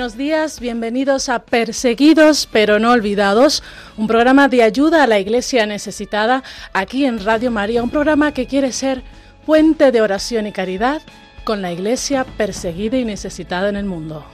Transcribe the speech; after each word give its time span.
Buenos 0.00 0.16
días, 0.16 0.60
bienvenidos 0.60 1.28
a 1.28 1.40
Perseguidos 1.40 2.48
pero 2.50 2.78
no 2.78 2.92
olvidados, 2.92 3.62
un 3.98 4.06
programa 4.06 4.48
de 4.48 4.62
ayuda 4.62 5.04
a 5.04 5.06
la 5.06 5.18
iglesia 5.18 5.66
necesitada 5.66 6.42
aquí 6.72 7.04
en 7.04 7.22
Radio 7.22 7.50
María, 7.50 7.82
un 7.82 7.90
programa 7.90 8.32
que 8.32 8.46
quiere 8.46 8.72
ser 8.72 9.02
puente 9.44 9.92
de 9.92 10.00
oración 10.00 10.46
y 10.46 10.52
caridad 10.52 11.02
con 11.44 11.60
la 11.60 11.70
iglesia 11.70 12.24
perseguida 12.24 12.96
y 12.96 13.04
necesitada 13.04 13.68
en 13.68 13.76
el 13.76 13.84
mundo. 13.84 14.24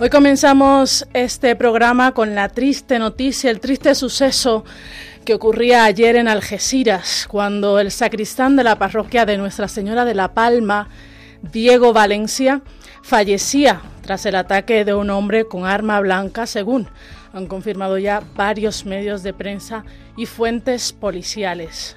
Hoy 0.00 0.08
comenzamos 0.08 1.06
este 1.12 1.56
programa 1.56 2.12
con 2.12 2.34
la 2.34 2.48
triste 2.48 2.98
noticia, 2.98 3.50
el 3.50 3.60
triste 3.60 3.94
suceso 3.94 4.64
que 5.28 5.34
ocurría 5.34 5.84
ayer 5.84 6.16
en 6.16 6.26
Algeciras, 6.26 7.26
cuando 7.28 7.80
el 7.80 7.90
sacristán 7.90 8.56
de 8.56 8.64
la 8.64 8.78
parroquia 8.78 9.26
de 9.26 9.36
Nuestra 9.36 9.68
Señora 9.68 10.06
de 10.06 10.14
la 10.14 10.32
Palma, 10.32 10.88
Diego 11.42 11.92
Valencia, 11.92 12.62
fallecía 13.02 13.82
tras 14.00 14.24
el 14.24 14.36
ataque 14.36 14.86
de 14.86 14.94
un 14.94 15.10
hombre 15.10 15.44
con 15.44 15.66
arma 15.66 16.00
blanca, 16.00 16.46
según 16.46 16.88
han 17.34 17.46
confirmado 17.46 17.98
ya 17.98 18.22
varios 18.36 18.86
medios 18.86 19.22
de 19.22 19.34
prensa 19.34 19.84
y 20.16 20.24
fuentes 20.24 20.94
policiales. 20.94 21.94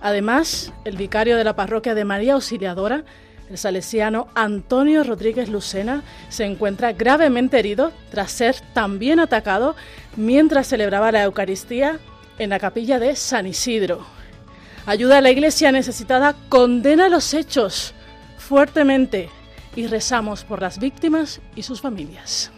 Además, 0.00 0.72
el 0.86 0.96
vicario 0.96 1.36
de 1.36 1.44
la 1.44 1.56
parroquia 1.56 1.94
de 1.94 2.06
María 2.06 2.32
Auxiliadora, 2.32 3.04
el 3.50 3.58
salesiano 3.58 4.28
Antonio 4.34 5.04
Rodríguez 5.04 5.50
Lucena, 5.50 6.02
se 6.30 6.46
encuentra 6.46 6.94
gravemente 6.94 7.58
herido 7.58 7.92
tras 8.10 8.32
ser 8.32 8.56
también 8.72 9.20
atacado 9.20 9.76
mientras 10.16 10.66
celebraba 10.66 11.12
la 11.12 11.24
Eucaristía 11.24 12.00
en 12.40 12.50
la 12.50 12.58
capilla 12.58 12.98
de 12.98 13.14
San 13.16 13.46
Isidro. 13.46 14.04
Ayuda 14.86 15.18
a 15.18 15.20
la 15.20 15.30
iglesia 15.30 15.70
necesitada, 15.70 16.34
condena 16.48 17.10
los 17.10 17.34
hechos 17.34 17.92
fuertemente 18.38 19.28
y 19.76 19.86
rezamos 19.86 20.42
por 20.42 20.62
las 20.62 20.78
víctimas 20.78 21.40
y 21.54 21.62
sus 21.62 21.82
familias. 21.82 22.50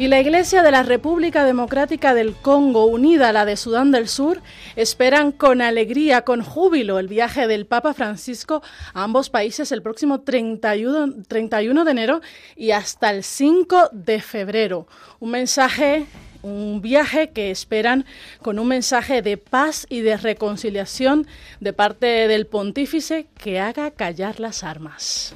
Y 0.00 0.08
la 0.08 0.18
Iglesia 0.18 0.62
de 0.62 0.70
la 0.70 0.82
República 0.82 1.44
Democrática 1.44 2.14
del 2.14 2.34
Congo, 2.34 2.86
unida 2.86 3.28
a 3.28 3.32
la 3.34 3.44
de 3.44 3.58
Sudán 3.58 3.90
del 3.90 4.08
Sur, 4.08 4.40
esperan 4.74 5.30
con 5.30 5.60
alegría, 5.60 6.22
con 6.22 6.40
júbilo, 6.40 6.98
el 6.98 7.06
viaje 7.06 7.46
del 7.46 7.66
Papa 7.66 7.92
Francisco 7.92 8.62
a 8.94 9.04
ambos 9.04 9.28
países 9.28 9.72
el 9.72 9.82
próximo 9.82 10.22
31, 10.22 11.24
31 11.28 11.84
de 11.84 11.90
enero 11.90 12.22
y 12.56 12.70
hasta 12.70 13.10
el 13.10 13.22
5 13.22 13.90
de 13.92 14.22
febrero. 14.22 14.88
Un 15.18 15.32
mensaje 15.32 16.06
un 16.40 16.80
viaje 16.80 17.28
que 17.28 17.50
esperan 17.50 18.06
con 18.40 18.58
un 18.58 18.68
mensaje 18.68 19.20
de 19.20 19.36
paz 19.36 19.86
y 19.90 20.00
de 20.00 20.16
reconciliación 20.16 21.26
de 21.60 21.74
parte 21.74 22.06
del 22.06 22.46
pontífice 22.46 23.26
que 23.36 23.60
haga 23.60 23.90
callar 23.90 24.40
las 24.40 24.64
armas. 24.64 25.34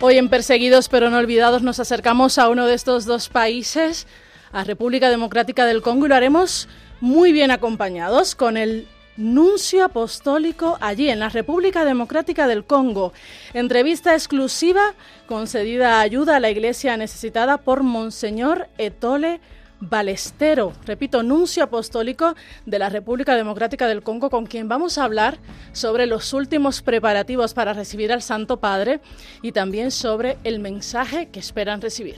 Hoy 0.00 0.18
en 0.18 0.28
Perseguidos 0.28 0.88
pero 0.88 1.08
no 1.08 1.18
olvidados 1.18 1.62
nos 1.62 1.78
acercamos 1.80 2.38
a 2.38 2.48
uno 2.48 2.66
de 2.66 2.74
estos 2.74 3.04
dos 3.04 3.28
países, 3.28 4.06
a 4.52 4.64
República 4.64 5.08
Democrática 5.08 5.66
del 5.66 5.82
Congo, 5.82 6.06
y 6.06 6.08
lo 6.08 6.14
haremos 6.16 6.68
muy 7.00 7.32
bien 7.32 7.50
acompañados 7.50 8.34
con 8.34 8.56
el 8.56 8.88
nuncio 9.16 9.84
apostólico 9.84 10.76
allí 10.80 11.08
en 11.08 11.20
la 11.20 11.28
República 11.28 11.84
Democrática 11.84 12.48
del 12.48 12.64
Congo. 12.64 13.12
Entrevista 13.54 14.14
exclusiva 14.14 14.94
concedida 15.26 16.00
ayuda 16.00 16.36
a 16.36 16.40
la 16.40 16.50
iglesia 16.50 16.96
necesitada 16.96 17.58
por 17.58 17.82
Monseñor 17.84 18.68
Etole 18.78 19.40
Balestero, 19.88 20.72
repito, 20.86 21.22
nuncio 21.22 21.62
apostólico 21.62 22.34
de 22.66 22.78
la 22.78 22.88
República 22.88 23.36
Democrática 23.36 23.86
del 23.86 24.02
Congo, 24.02 24.30
con 24.30 24.46
quien 24.46 24.68
vamos 24.68 24.98
a 24.98 25.04
hablar 25.04 25.38
sobre 25.72 26.06
los 26.06 26.32
últimos 26.32 26.82
preparativos 26.82 27.54
para 27.54 27.72
recibir 27.72 28.12
al 28.12 28.22
Santo 28.22 28.60
Padre 28.60 29.00
y 29.42 29.52
también 29.52 29.90
sobre 29.90 30.38
el 30.44 30.58
mensaje 30.58 31.28
que 31.28 31.40
esperan 31.40 31.80
recibir. 31.80 32.16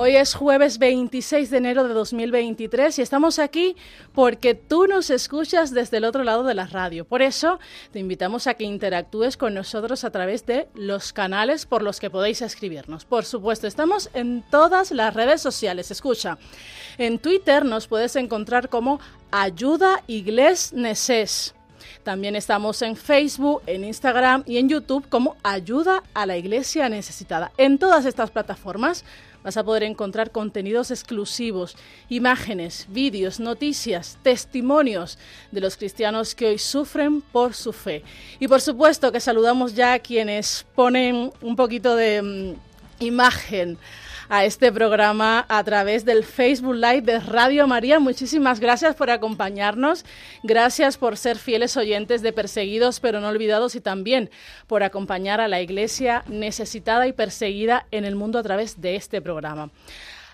Hoy 0.00 0.14
es 0.14 0.36
jueves 0.36 0.78
26 0.78 1.50
de 1.50 1.56
enero 1.56 1.82
de 1.82 1.92
2023 1.92 3.00
y 3.00 3.02
estamos 3.02 3.40
aquí 3.40 3.74
porque 4.14 4.54
tú 4.54 4.86
nos 4.86 5.10
escuchas 5.10 5.72
desde 5.72 5.96
el 5.96 6.04
otro 6.04 6.22
lado 6.22 6.44
de 6.44 6.54
la 6.54 6.68
radio. 6.68 7.04
Por 7.04 7.20
eso 7.20 7.58
te 7.90 7.98
invitamos 7.98 8.46
a 8.46 8.54
que 8.54 8.62
interactúes 8.62 9.36
con 9.36 9.54
nosotros 9.54 10.04
a 10.04 10.12
través 10.12 10.46
de 10.46 10.68
los 10.76 11.12
canales 11.12 11.66
por 11.66 11.82
los 11.82 11.98
que 11.98 12.10
podéis 12.10 12.42
escribirnos. 12.42 13.04
Por 13.04 13.24
supuesto, 13.24 13.66
estamos 13.66 14.08
en 14.14 14.44
todas 14.52 14.92
las 14.92 15.14
redes 15.14 15.42
sociales. 15.42 15.90
Escucha, 15.90 16.38
en 16.96 17.18
Twitter 17.18 17.64
nos 17.64 17.88
puedes 17.88 18.14
encontrar 18.14 18.68
como 18.68 19.00
Ayuda 19.32 20.04
Igles 20.06 20.72
Neces. 20.72 21.56
También 22.04 22.36
estamos 22.36 22.82
en 22.82 22.94
Facebook, 22.94 23.62
en 23.66 23.84
Instagram 23.84 24.44
y 24.46 24.58
en 24.58 24.68
YouTube 24.68 25.08
como 25.08 25.36
Ayuda 25.42 26.04
a 26.14 26.24
la 26.24 26.36
Iglesia 26.36 26.88
Necesitada. 26.88 27.50
En 27.56 27.78
todas 27.78 28.06
estas 28.06 28.30
plataformas 28.30 29.04
vas 29.42 29.56
a 29.56 29.64
poder 29.64 29.82
encontrar 29.82 30.30
contenidos 30.30 30.90
exclusivos, 30.90 31.76
imágenes, 32.08 32.86
vídeos, 32.88 33.40
noticias, 33.40 34.18
testimonios 34.22 35.18
de 35.50 35.60
los 35.60 35.76
cristianos 35.76 36.34
que 36.34 36.46
hoy 36.46 36.58
sufren 36.58 37.20
por 37.20 37.54
su 37.54 37.72
fe. 37.72 38.02
Y 38.40 38.48
por 38.48 38.60
supuesto 38.60 39.12
que 39.12 39.20
saludamos 39.20 39.74
ya 39.74 39.94
a 39.94 39.98
quienes 39.98 40.66
ponen 40.74 41.32
un 41.40 41.56
poquito 41.56 41.96
de 41.96 42.22
mm, 42.22 43.04
imagen 43.04 43.78
a 44.28 44.44
este 44.44 44.70
programa 44.72 45.46
a 45.48 45.62
través 45.64 46.04
del 46.04 46.24
Facebook 46.24 46.74
Live 46.74 47.02
de 47.02 47.20
Radio 47.20 47.66
María. 47.66 47.98
Muchísimas 47.98 48.60
gracias 48.60 48.94
por 48.94 49.10
acompañarnos, 49.10 50.04
gracias 50.42 50.98
por 50.98 51.16
ser 51.16 51.38
fieles 51.38 51.76
oyentes 51.76 52.22
de 52.22 52.32
Perseguidos 52.32 53.00
pero 53.00 53.20
no 53.20 53.28
olvidados 53.28 53.74
y 53.74 53.80
también 53.80 54.30
por 54.66 54.82
acompañar 54.82 55.40
a 55.40 55.48
la 55.48 55.60
Iglesia 55.60 56.24
necesitada 56.28 57.06
y 57.06 57.12
perseguida 57.12 57.86
en 57.90 58.04
el 58.04 58.16
mundo 58.16 58.38
a 58.38 58.42
través 58.42 58.80
de 58.80 58.96
este 58.96 59.20
programa. 59.20 59.70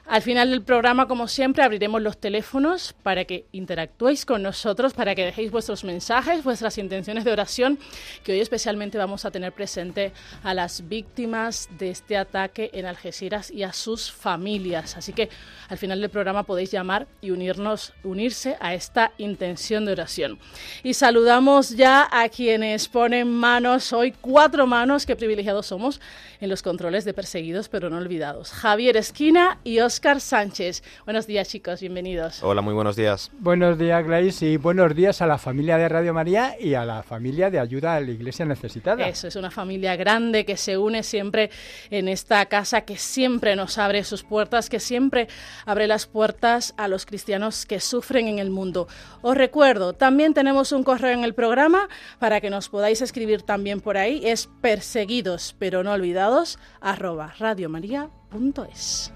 Al 0.06 0.21
final 0.21 0.51
del 0.51 0.62
programa, 0.62 1.09
como 1.09 1.29
siempre, 1.29 1.65
abriremos 1.65 2.03
los 2.03 2.19
teléfonos 2.19 2.95
para 3.03 3.25
que 3.25 3.47
interactuéis 3.53 4.27
con 4.27 4.43
nosotros, 4.43 4.93
para 4.93 5.15
que 5.15 5.25
dejéis 5.25 5.51
vuestros 5.51 5.83
mensajes, 5.83 6.45
vuestras 6.45 6.77
intenciones 6.77 7.25
de 7.25 7.33
oración, 7.33 7.79
que 8.23 8.33
hoy 8.33 8.41
especialmente 8.41 8.99
vamos 8.99 9.25
a 9.25 9.31
tener 9.31 9.55
presente 9.55 10.12
a 10.43 10.53
las 10.53 10.89
víctimas 10.89 11.71
de 11.79 11.89
este 11.89 12.19
ataque 12.19 12.71
en 12.75 12.85
Algeciras 12.85 13.51
y 13.51 13.62
a 13.62 13.73
sus 13.73 14.12
familias. 14.12 14.99
Así 14.99 15.15
que 15.15 15.31
al 15.71 15.79
final 15.79 16.03
del 16.03 16.11
programa 16.11 16.43
podéis 16.43 16.71
llamar 16.71 17.06
y 17.23 17.31
unirnos, 17.31 17.95
unirse 18.03 18.59
a 18.61 18.75
esta 18.75 19.12
intención 19.17 19.87
de 19.87 19.93
oración. 19.93 20.39
Y 20.83 20.93
saludamos 20.93 21.71
ya 21.71 22.11
a 22.12 22.29
quienes 22.29 22.89
ponen 22.89 23.31
manos, 23.31 23.91
hoy 23.95 24.12
cuatro 24.21 24.67
manos, 24.67 25.06
qué 25.06 25.17
privilegiados 25.17 25.65
somos 25.65 25.99
en 26.41 26.51
los 26.51 26.62
controles 26.62 27.06
de 27.06 27.15
perseguidos 27.15 27.71
pero 27.71 27.89
no 27.89 27.97
olvidados. 27.97 28.51
Javier 28.53 28.99
Esquina 28.99 29.59
y 29.65 29.81
Oscar 29.81 29.94
Óscar 29.94 30.20
Sánchez. 30.20 30.82
Buenos 31.05 31.29
días, 31.29 31.49
chicos, 31.49 31.79
bienvenidos. 31.79 32.43
Hola, 32.43 32.62
muy 32.62 32.75
buenos 32.75 32.96
días. 32.96 33.31
Buenos 33.38 33.79
días, 33.79 34.05
Gladys, 34.05 34.43
y 34.43 34.56
buenos 34.56 34.93
días 34.93 35.23
a 35.23 35.29
la 35.29 35.38
familia 35.38 35.79
de 35.79 35.88
Radio 35.88 36.12
María 36.12 36.56
y 36.58 36.75
a 36.75 36.85
la 36.85 37.05
familia 37.05 37.49
de 37.49 37.61
ayuda 37.61 37.94
a 37.94 38.00
la 38.00 38.11
Iglesia 38.11 38.44
necesitada. 38.44 39.06
Eso, 39.06 39.29
es 39.29 39.37
una 39.37 39.52
familia 39.52 39.94
grande 39.94 40.44
que 40.44 40.56
se 40.56 40.76
une 40.79 41.05
siempre 41.05 41.49
en 41.91 42.08
esta 42.08 42.44
casa, 42.46 42.81
que 42.81 42.96
siempre 42.96 43.55
nos 43.55 43.79
abre 43.79 44.02
sus 44.02 44.25
puertas, 44.25 44.69
que 44.69 44.81
siempre 44.81 45.29
abre 45.64 45.87
las 45.87 46.08
puertas 46.08 46.75
a 46.76 46.88
los 46.88 47.06
cristianos 47.06 47.64
que 47.64 47.79
sufren 47.79 48.26
en 48.26 48.41
el 48.41 48.50
mundo. 48.50 48.88
Os 49.23 49.37
recuerdo, 49.37 49.93
también 49.93 50.35
tenemos 50.35 50.73
un 50.73 50.82
correo 50.82 51.12
en 51.12 51.23
el 51.23 51.35
programa 51.35 51.88
para 52.19 52.41
que 52.41 52.50
nos 52.50 52.69
podáis 52.69 53.00
escribir 53.00 53.43
también 53.43 53.81
por 53.81 53.96
ahí. 53.96 54.23
Es 54.25 54.49
perseguidos, 54.61 55.55
pero 55.56 55.85
no 55.85 55.93
olvidados, 55.93 56.58
arroba 56.81 57.32
radiomaria.es. 57.38 59.14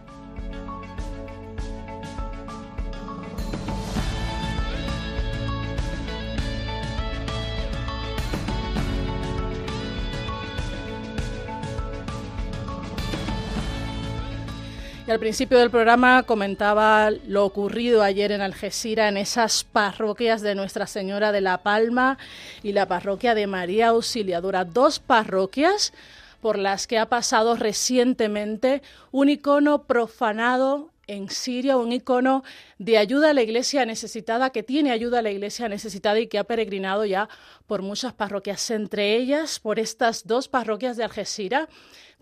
Al 15.08 15.18
principio 15.18 15.58
del 15.58 15.70
programa 15.70 16.24
comentaba 16.24 17.10
lo 17.10 17.46
ocurrido 17.46 18.02
ayer 18.02 18.30
en 18.30 18.42
Algeciras, 18.42 19.08
en 19.08 19.16
esas 19.16 19.64
parroquias 19.64 20.42
de 20.42 20.54
Nuestra 20.54 20.86
Señora 20.86 21.32
de 21.32 21.40
la 21.40 21.62
Palma 21.62 22.18
y 22.62 22.72
la 22.72 22.86
parroquia 22.86 23.34
de 23.34 23.46
María 23.46 23.88
Auxiliadora. 23.88 24.66
Dos 24.66 24.98
parroquias 24.98 25.94
por 26.42 26.58
las 26.58 26.86
que 26.86 26.98
ha 26.98 27.06
pasado 27.06 27.56
recientemente 27.56 28.82
un 29.10 29.30
icono 29.30 29.84
profanado 29.84 30.90
en 31.06 31.30
Siria, 31.30 31.78
un 31.78 31.90
icono 31.90 32.44
de 32.78 32.98
ayuda 32.98 33.30
a 33.30 33.34
la 33.34 33.40
iglesia 33.40 33.86
necesitada, 33.86 34.50
que 34.50 34.62
tiene 34.62 34.90
ayuda 34.90 35.20
a 35.20 35.22
la 35.22 35.30
iglesia 35.30 35.70
necesitada 35.70 36.20
y 36.20 36.26
que 36.26 36.38
ha 36.38 36.44
peregrinado 36.44 37.06
ya 37.06 37.30
por 37.66 37.80
muchas 37.80 38.12
parroquias, 38.12 38.70
entre 38.70 39.16
ellas 39.16 39.58
por 39.58 39.78
estas 39.78 40.26
dos 40.26 40.48
parroquias 40.48 40.98
de 40.98 41.04
Algeciras 41.04 41.68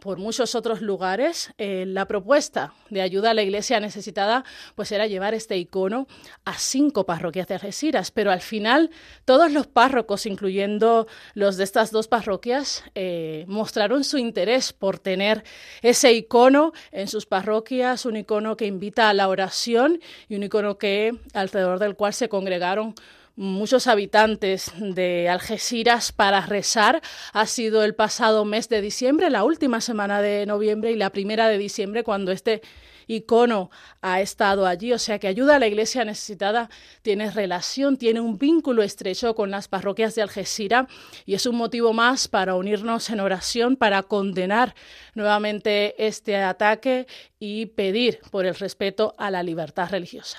por 0.00 0.18
muchos 0.18 0.54
otros 0.54 0.80
lugares. 0.82 1.52
Eh, 1.58 1.84
la 1.86 2.06
propuesta 2.06 2.74
de 2.90 3.02
ayuda 3.02 3.30
a 3.30 3.34
la 3.34 3.42
iglesia 3.42 3.80
necesitada 3.80 4.44
pues 4.74 4.92
era 4.92 5.06
llevar 5.06 5.34
este 5.34 5.56
icono 5.56 6.06
a 6.44 6.54
cinco 6.58 7.06
parroquias 7.06 7.48
de 7.48 7.54
Algeciras, 7.54 8.10
pero 8.10 8.30
al 8.30 8.40
final 8.40 8.90
todos 9.24 9.50
los 9.50 9.66
párrocos, 9.66 10.26
incluyendo 10.26 11.06
los 11.34 11.56
de 11.56 11.64
estas 11.64 11.90
dos 11.90 12.08
parroquias, 12.08 12.84
eh, 12.94 13.44
mostraron 13.48 14.04
su 14.04 14.18
interés 14.18 14.72
por 14.72 14.98
tener 14.98 15.44
ese 15.82 16.12
icono 16.12 16.72
en 16.92 17.08
sus 17.08 17.26
parroquias, 17.26 18.06
un 18.06 18.16
icono 18.16 18.56
que 18.56 18.66
invita 18.66 19.08
a 19.08 19.14
la 19.14 19.28
oración 19.28 20.00
y 20.28 20.36
un 20.36 20.42
icono 20.42 20.78
que 20.78 21.18
alrededor 21.32 21.78
del 21.78 21.96
cual 21.96 22.12
se 22.12 22.28
congregaron 22.28 22.94
muchos 23.36 23.86
habitantes 23.86 24.72
de 24.78 25.28
Algeciras 25.28 26.12
para 26.12 26.40
rezar. 26.40 27.02
Ha 27.32 27.46
sido 27.46 27.84
el 27.84 27.94
pasado 27.94 28.44
mes 28.44 28.68
de 28.68 28.80
diciembre, 28.80 29.30
la 29.30 29.44
última 29.44 29.80
semana 29.80 30.20
de 30.20 30.46
noviembre 30.46 30.90
y 30.90 30.96
la 30.96 31.10
primera 31.10 31.48
de 31.48 31.58
diciembre 31.58 32.02
cuando 32.02 32.32
este 32.32 32.62
icono 33.06 33.70
ha 34.00 34.20
estado 34.20 34.66
allí, 34.66 34.92
o 34.92 34.98
sea 34.98 35.18
que 35.18 35.28
ayuda 35.28 35.56
a 35.56 35.58
la 35.58 35.66
iglesia 35.66 36.04
necesitada 36.04 36.70
tiene 37.02 37.30
relación, 37.30 37.96
tiene 37.96 38.20
un 38.20 38.38
vínculo 38.38 38.82
estrecho 38.82 39.34
con 39.34 39.50
las 39.50 39.68
parroquias 39.68 40.14
de 40.14 40.22
Algeciras 40.22 40.88
y 41.24 41.34
es 41.34 41.46
un 41.46 41.56
motivo 41.56 41.92
más 41.92 42.28
para 42.28 42.54
unirnos 42.54 43.08
en 43.10 43.20
oración, 43.20 43.76
para 43.76 44.02
condenar 44.02 44.74
nuevamente 45.14 45.94
este 46.04 46.36
ataque 46.36 47.06
y 47.38 47.66
pedir 47.66 48.20
por 48.30 48.46
el 48.46 48.54
respeto 48.54 49.14
a 49.18 49.30
la 49.30 49.42
libertad 49.42 49.88
religiosa. 49.90 50.38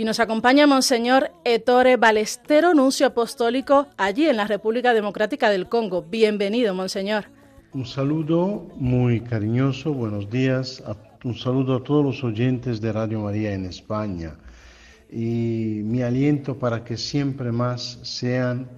Y 0.00 0.04
nos 0.04 0.18
acompaña 0.18 0.66
Monseñor 0.66 1.30
Ettore 1.44 1.98
Balestero, 1.98 2.72
nuncio 2.72 3.08
apostólico 3.08 3.88
allí 3.98 4.26
en 4.26 4.38
la 4.38 4.46
República 4.46 4.94
Democrática 4.94 5.50
del 5.50 5.68
Congo. 5.68 6.00
Bienvenido, 6.00 6.72
Monseñor. 6.72 7.26
Un 7.74 7.84
saludo 7.84 8.66
muy 8.76 9.20
cariñoso, 9.20 9.92
buenos 9.92 10.30
días, 10.30 10.82
un 11.22 11.36
saludo 11.36 11.76
a 11.76 11.84
todos 11.84 12.02
los 12.02 12.24
oyentes 12.24 12.80
de 12.80 12.94
Radio 12.94 13.20
María 13.20 13.52
en 13.52 13.66
España 13.66 14.38
y 15.12 15.82
mi 15.84 16.00
aliento 16.00 16.58
para 16.58 16.82
que 16.82 16.96
siempre 16.96 17.52
más 17.52 17.98
sean 18.02 18.70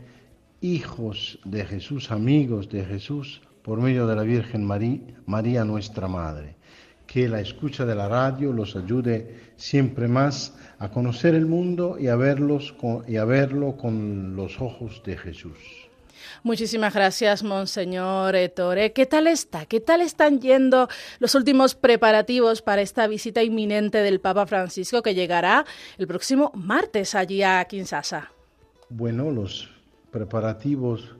hijos 0.61 1.39
de 1.45 1.65
Jesús, 1.65 2.11
amigos 2.11 2.69
de 2.69 2.85
Jesús, 2.85 3.43
por 3.63 3.81
medio 3.81 4.09
de 4.09 4.17
la 4.17 4.25
Virgen 4.25 4.65
María, 4.65 4.99
María 5.27 5.65
nuestra 5.65 6.09
Madre. 6.09 6.57
Que 7.13 7.29
la 7.29 7.41
escucha 7.41 7.85
de 7.85 7.95
la 7.95 8.09
radio 8.09 8.55
los 8.55 8.75
ayude 8.75 9.53
siempre 9.57 10.09
más 10.09 10.55
a 10.79 10.89
conocer 10.89 11.35
el 11.35 11.45
mundo 11.45 11.99
y 11.99 12.09
a, 12.09 12.17
verlos 12.17 12.75
y 13.07 13.17
a 13.17 13.27
verlo 13.27 13.77
con 13.77 14.35
los 14.35 14.59
ojos 14.63 15.03
de 15.05 15.19
Jesús. 15.19 15.59
Muchísimas 16.43 16.95
gracias, 16.95 17.43
Monseñor 17.43 18.35
Ettore. 18.35 18.95
¿Qué 18.95 19.05
tal 19.05 19.27
está? 19.27 19.67
¿Qué 19.67 19.79
tal 19.81 20.01
están 20.01 20.41
yendo 20.41 20.89
los 21.19 21.35
últimos 21.35 21.75
preparativos 21.75 22.63
para 22.63 22.81
esta 22.81 23.07
visita 23.09 23.43
inminente 23.43 23.99
del 23.99 24.19
Papa 24.19 24.47
Francisco 24.47 25.03
que 25.03 25.15
llegará 25.15 25.67
el 25.99 26.07
próximo 26.07 26.51
martes 26.55 27.15
allí 27.15 27.43
a 27.43 27.63
Kinshasa? 27.67 28.33
Bueno, 28.89 29.31
los 29.31 29.69
preparativos 30.11 31.15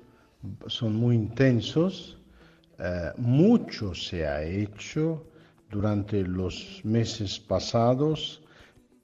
son 0.69 0.97
muy 0.97 1.17
intensos. 1.17 2.17
Eh, 2.79 3.11
mucho 3.19 3.95
se 3.95 4.27
ha 4.27 4.43
hecho 4.43 5.27
durante 5.73 6.23
los 6.23 6.81
meses 6.85 7.41
pasados, 7.41 8.43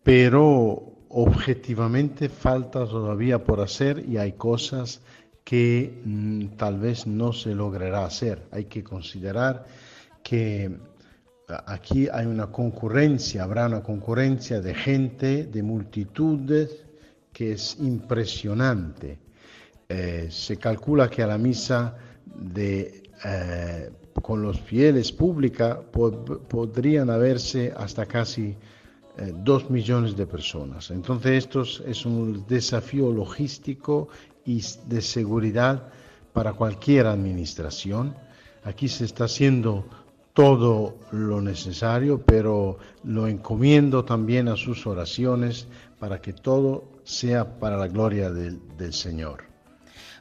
pero 0.03 0.99
objetivamente 1.09 2.29
falta 2.29 2.87
todavía 2.87 3.43
por 3.43 3.61
hacer 3.61 4.05
y 4.07 4.19
hay 4.19 4.33
cosas 4.33 5.01
que 5.45 6.03
mm, 6.05 6.57
tal 6.59 6.79
vez 6.79 7.07
no 7.07 7.33
se 7.33 7.55
logrará 7.55 8.05
hacer. 8.05 8.47
Hay 8.53 8.67
que 8.67 8.85
considerar 8.85 9.65
que 10.23 10.77
aquí 11.67 12.07
hay 12.13 12.27
una 12.27 12.49
concurrencia, 12.49 13.45
habrá 13.45 13.67
una 13.67 13.83
concurrencia 13.83 14.61
de 14.61 14.75
gente, 14.75 15.45
de 15.45 15.63
multitudes, 15.63 16.85
que 17.33 17.53
es 17.53 17.79
impresionante. 17.81 19.19
Eh, 19.89 20.29
se 20.31 20.59
calcula 20.59 21.09
que 21.09 21.23
a 21.23 21.27
la 21.27 21.39
misa 21.39 21.97
de, 22.27 23.05
eh, 23.25 23.91
con 24.23 24.43
los 24.43 24.61
fieles 24.61 25.13
pública 25.13 25.81
podrían 26.49 27.11
haberse 27.11 27.73
hasta 27.77 28.07
casi 28.07 28.57
eh, 29.17 29.33
dos 29.35 29.71
millones 29.71 30.17
de 30.17 30.27
personas. 30.27 30.91
Entonces 30.91 31.45
esto 31.45 31.63
es 31.63 32.07
un 32.07 32.47
desafío 32.47 33.13
logístico 33.13 34.09
y 34.45 34.63
de 34.87 35.03
seguridad 35.03 35.89
para 36.33 36.53
cualquier 36.53 37.07
administración. 37.07 38.15
Aquí 38.65 38.89
se 38.89 39.05
está 39.05 39.25
haciendo 39.25 39.85
todo 40.35 40.95
lo 41.11 41.41
necesario, 41.41 42.23
pero 42.23 42.79
lo 43.03 43.27
encomiendo 43.27 44.05
también 44.05 44.47
a 44.47 44.57
sus 44.57 44.87
oraciones 44.87 45.67
para 45.99 46.21
que 46.21 46.33
todo 46.33 46.85
sea 47.03 47.59
para 47.59 47.77
la 47.77 47.89
gloria 47.89 48.31
del, 48.31 48.61
del 48.77 48.93
Señor. 48.93 49.48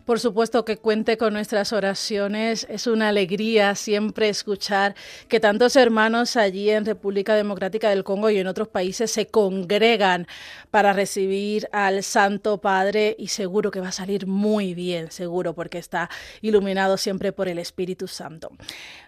Por 0.08 0.22
supuesto 0.22 0.64
que 0.64 0.78
cuente 0.78 1.18
con 1.18 1.34
nuestras 1.34 1.74
oraciones. 1.74 2.66
Es 2.70 2.88
una 2.88 3.10
alegría 3.10 3.76
siempre 3.76 4.30
escuchar 4.30 4.96
que 5.28 5.42
tantos 5.42 5.76
hermanos 5.76 6.38
allí 6.38 6.70
en 6.70 6.86
República 6.86 7.36
Democrática 7.36 7.90
del 7.90 8.06
Congo 8.06 8.30
y 8.30 8.38
en 8.38 8.48
otros 8.48 8.70
países 8.70 9.12
se 9.12 9.28
congregan 9.28 10.26
para 10.72 10.94
recibir 10.94 11.68
al 11.74 12.04
Santo 12.04 12.60
Padre 12.62 13.18
y 13.20 13.28
seguro 13.28 13.70
que 13.70 13.82
va 13.82 13.90
a 13.90 13.92
salir 13.92 14.28
muy 14.28 14.74
bien, 14.74 15.12
seguro, 15.12 15.54
porque 15.54 15.78
está 15.78 16.10
iluminado 16.40 16.96
siempre 16.96 17.34
por 17.34 17.50
el 17.50 17.60
Espíritu 17.60 18.08
Santo. 18.08 18.52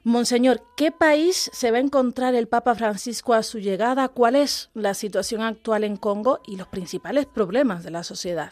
Monseñor, 0.03 0.61
¿qué 0.75 0.91
país 0.91 1.49
se 1.53 1.71
va 1.71 1.77
a 1.77 1.79
encontrar 1.79 2.35
el 2.35 2.49
Papa 2.49 2.75
Francisco 2.75 3.33
a 3.33 3.43
su 3.43 3.59
llegada? 3.59 4.09
¿Cuál 4.09 4.35
es 4.35 4.69
la 4.73 4.93
situación 4.93 5.43
actual 5.43 5.85
en 5.85 5.95
Congo 5.95 6.41
y 6.45 6.57
los 6.57 6.67
principales 6.67 7.25
problemas 7.25 7.85
de 7.85 7.91
la 7.91 8.03
sociedad? 8.03 8.51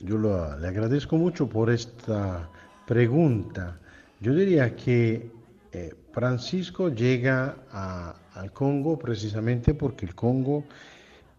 Yo 0.00 0.18
le 0.18 0.66
agradezco 0.66 1.16
mucho 1.16 1.48
por 1.48 1.70
esta 1.70 2.48
pregunta. 2.86 3.78
Yo 4.20 4.34
diría 4.34 4.74
que 4.74 5.30
Eh, 5.72 5.94
Francisco 6.12 6.88
llega 6.88 7.56
al 8.34 8.52
Congo 8.52 8.98
precisamente 8.98 9.74
porque 9.74 10.04
el 10.06 10.14
Congo 10.16 10.64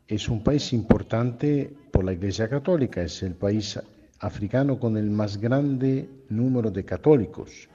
es 0.08 0.30
un 0.30 0.41
país 0.41 0.72
importante 0.72 1.70
por 1.91 2.06
la 2.06 2.13
Iglesia 2.13 2.48
Católica, 2.48 3.01
es 3.01 3.24
el 3.24 3.34
país 3.34 3.77
africano 4.20 4.80
con 4.80 4.96
el 4.96 5.10
más 5.10 5.38
grande 5.38 6.08
número 6.30 6.72
de 6.72 6.86
católicos. 6.86 7.68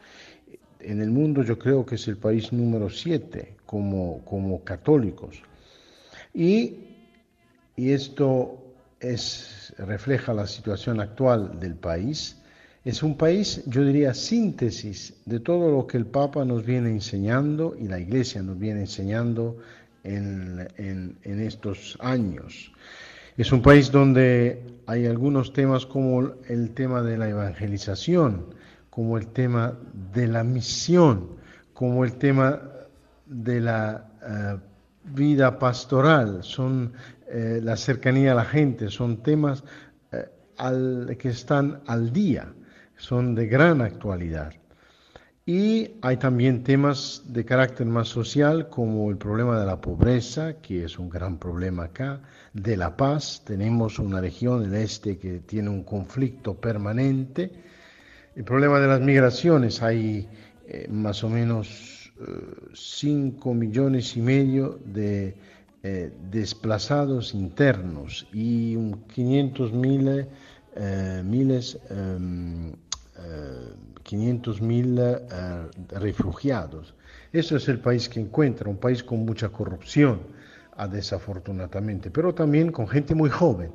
En 0.81 1.03
el 1.03 1.11
mundo 1.11 1.43
yo 1.43 1.59
creo 1.59 1.85
que 1.85 1.97
es 1.97 2.09
el 2.09 2.17
país 2.17 2.53
número 2.53 2.89
7 2.89 3.57
como, 3.67 4.63
católicos. 4.65 5.43
Y 6.33 6.77
esto 7.77 8.63
es, 8.99 9.56
refleja 9.79 10.33
la 10.33 10.47
situación 10.47 11.01
actual 11.01 11.59
del 11.61 11.75
país 11.75 12.37
es 12.87 13.03
un 13.03 13.17
país, 13.17 13.65
yo 13.67 13.85
diría, 13.85 14.15
síntesis 14.15 15.13
de 15.25 15.41
todo 15.41 15.73
lo 15.73 15.89
que 15.89 15.97
el 15.97 16.07
Papa 16.07 16.45
nos 16.45 16.65
viene 16.65 16.89
enseñando 16.91 17.75
y 17.77 17.89
la 17.89 17.99
Iglesia 17.99 18.45
nos 18.45 18.57
viene 18.61 18.83
enseñando 18.83 19.57
en, 20.05 21.19
estos 21.25 21.99
años. 22.01 22.71
Es 23.37 23.51
un 23.51 23.61
país 23.61 23.91
donde 23.91 24.63
hay 24.87 25.07
algunos 25.07 25.53
temas 25.53 25.85
como 25.85 26.31
el 26.47 26.71
tema 26.75 27.03
de 27.03 27.19
la 27.19 27.29
evangelización, 27.29 28.55
como 28.89 29.19
el 29.19 29.27
tema 29.33 29.77
de 30.15 30.29
la 30.29 30.45
misión, 30.45 31.31
como 31.73 32.05
el 32.05 32.13
tema 32.13 32.63
de 33.27 33.61
la 33.63 34.07
eh, 34.23 34.59
vida 35.13 35.59
pastoral, 35.59 36.45
son 36.45 36.93
eh, 37.29 37.61
la 37.63 37.77
cercanía 37.77 38.33
a 38.33 38.35
la 38.35 38.45
gente, 38.45 38.91
son 38.91 39.23
temas 39.23 39.65
eh, 40.13 41.17
que 41.19 41.29
están 41.29 41.83
al 41.87 42.13
día 42.13 42.53
son 42.97 43.35
de 43.35 43.47
gran 43.47 43.81
actualidad. 43.81 44.53
Y 45.49 45.93
hay 46.03 46.17
también 46.17 46.65
temas 46.65 47.23
de 47.27 47.45
carácter 47.45 47.87
más 47.87 48.09
social 48.09 48.69
como 48.69 49.11
el 49.11 49.17
problema 49.17 49.61
de 49.61 49.67
la 49.67 49.81
pobreza, 49.81 50.55
que 50.55 50.85
es 50.85 50.99
un 50.99 51.09
gran 51.09 51.39
problema 51.39 51.85
acá, 51.85 52.21
de 52.53 52.77
la 52.77 52.97
paz. 52.97 53.43
Tenemos 53.45 54.01
una 54.01 54.21
región, 54.21 54.65
el 54.65 54.75
este, 54.75 55.19
que 55.19 55.41
tiene 55.41 55.69
un 55.69 55.85
conflicto 55.85 56.55
permanente. 56.55 57.53
El 58.35 58.43
problema 58.43 58.81
de 58.81 58.89
las 58.89 59.01
migraciones, 59.01 59.83
hay 59.83 60.29
eh, 60.67 60.89
más 60.91 61.23
o 61.23 61.29
menos 61.29 62.13
5 62.75 63.51
eh, 63.51 63.55
millones 63.55 64.17
y 64.17 64.23
medio 64.23 64.81
de 64.85 65.37
eh, 65.87 66.13
desplazados 66.31 67.35
internos 67.35 68.27
y 68.33 68.77
500 69.15 69.73
mil, 69.73 70.27
miles 71.25 71.79
em, 71.91 72.73
500 74.07 74.63
mil 74.63 74.99
eh, 74.99 75.19
refugiados. 75.91 76.95
Eso 77.33 77.57
es 77.57 77.69
el 77.69 77.81
país 77.81 78.09
que 78.09 78.21
encuentra, 78.21 78.71
un 78.71 78.79
país 78.79 79.03
con 79.03 79.27
mucha 79.27 79.49
corrupción, 79.49 80.21
ah, 80.77 80.87
desafortunadamente, 80.87 82.11
pero 82.11 82.33
también 82.33 82.71
con 82.71 82.87
gente 82.89 83.15
muy 83.15 83.31
joven. 83.31 83.73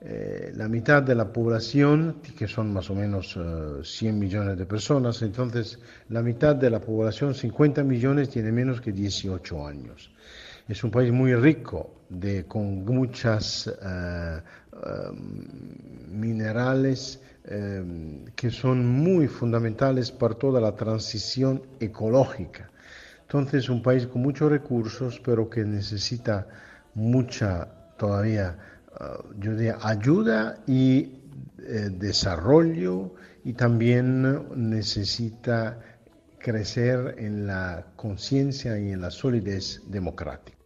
Eh, 0.00 0.52
la 0.54 0.68
mitad 0.68 1.02
de 1.02 1.14
la 1.14 1.32
población, 1.32 2.16
que 2.36 2.46
son 2.46 2.72
más 2.72 2.90
o 2.90 2.94
menos 2.94 3.38
100 3.82 4.14
eh, 4.14 4.18
millones 4.18 4.58
de 4.58 4.66
personas, 4.66 5.22
entonces 5.22 5.78
la 6.08 6.22
mitad 6.22 6.54
de 6.54 6.70
la 6.70 6.80
población, 6.80 7.34
50 7.34 7.82
millones, 7.82 8.30
tiene 8.30 8.52
menos 8.52 8.80
que 8.80 8.92
18 8.92 9.66
años. 9.66 10.10
Es 10.68 10.84
un 10.84 10.90
país 10.90 11.10
muy 11.12 11.34
rico, 11.34 12.04
de, 12.08 12.44
con 12.46 12.84
muchas 12.84 13.70
minerales, 16.08 17.20
Em, 17.50 18.26
que 18.36 18.50
son 18.50 18.86
muy 18.86 19.26
fundamentales 19.26 20.12
para 20.12 20.34
toda 20.34 20.60
la 20.60 20.76
transición 20.76 21.62
ecológica. 21.80 22.68
Entonces, 23.22 23.70
un 23.70 23.82
país 23.82 24.06
con 24.06 24.20
muchos 24.20 24.50
recursos, 24.50 25.18
pero 25.24 25.48
que 25.48 25.64
necesita 25.64 26.46
mucha 26.94 27.66
todavía, 27.96 28.54
yo 29.38 29.54
diría, 29.54 29.78
ayuda 29.80 30.58
y 30.66 31.22
eh, 31.58 31.88
desarrollo 31.90 33.14
y 33.44 33.54
también 33.54 34.44
necesita 34.54 35.78
crecer 36.38 37.14
en 37.16 37.46
la 37.46 37.86
conciencia 37.96 38.78
y 38.78 38.92
en 38.92 39.00
la 39.00 39.10
solidez 39.10 39.80
democrática. 39.86 40.57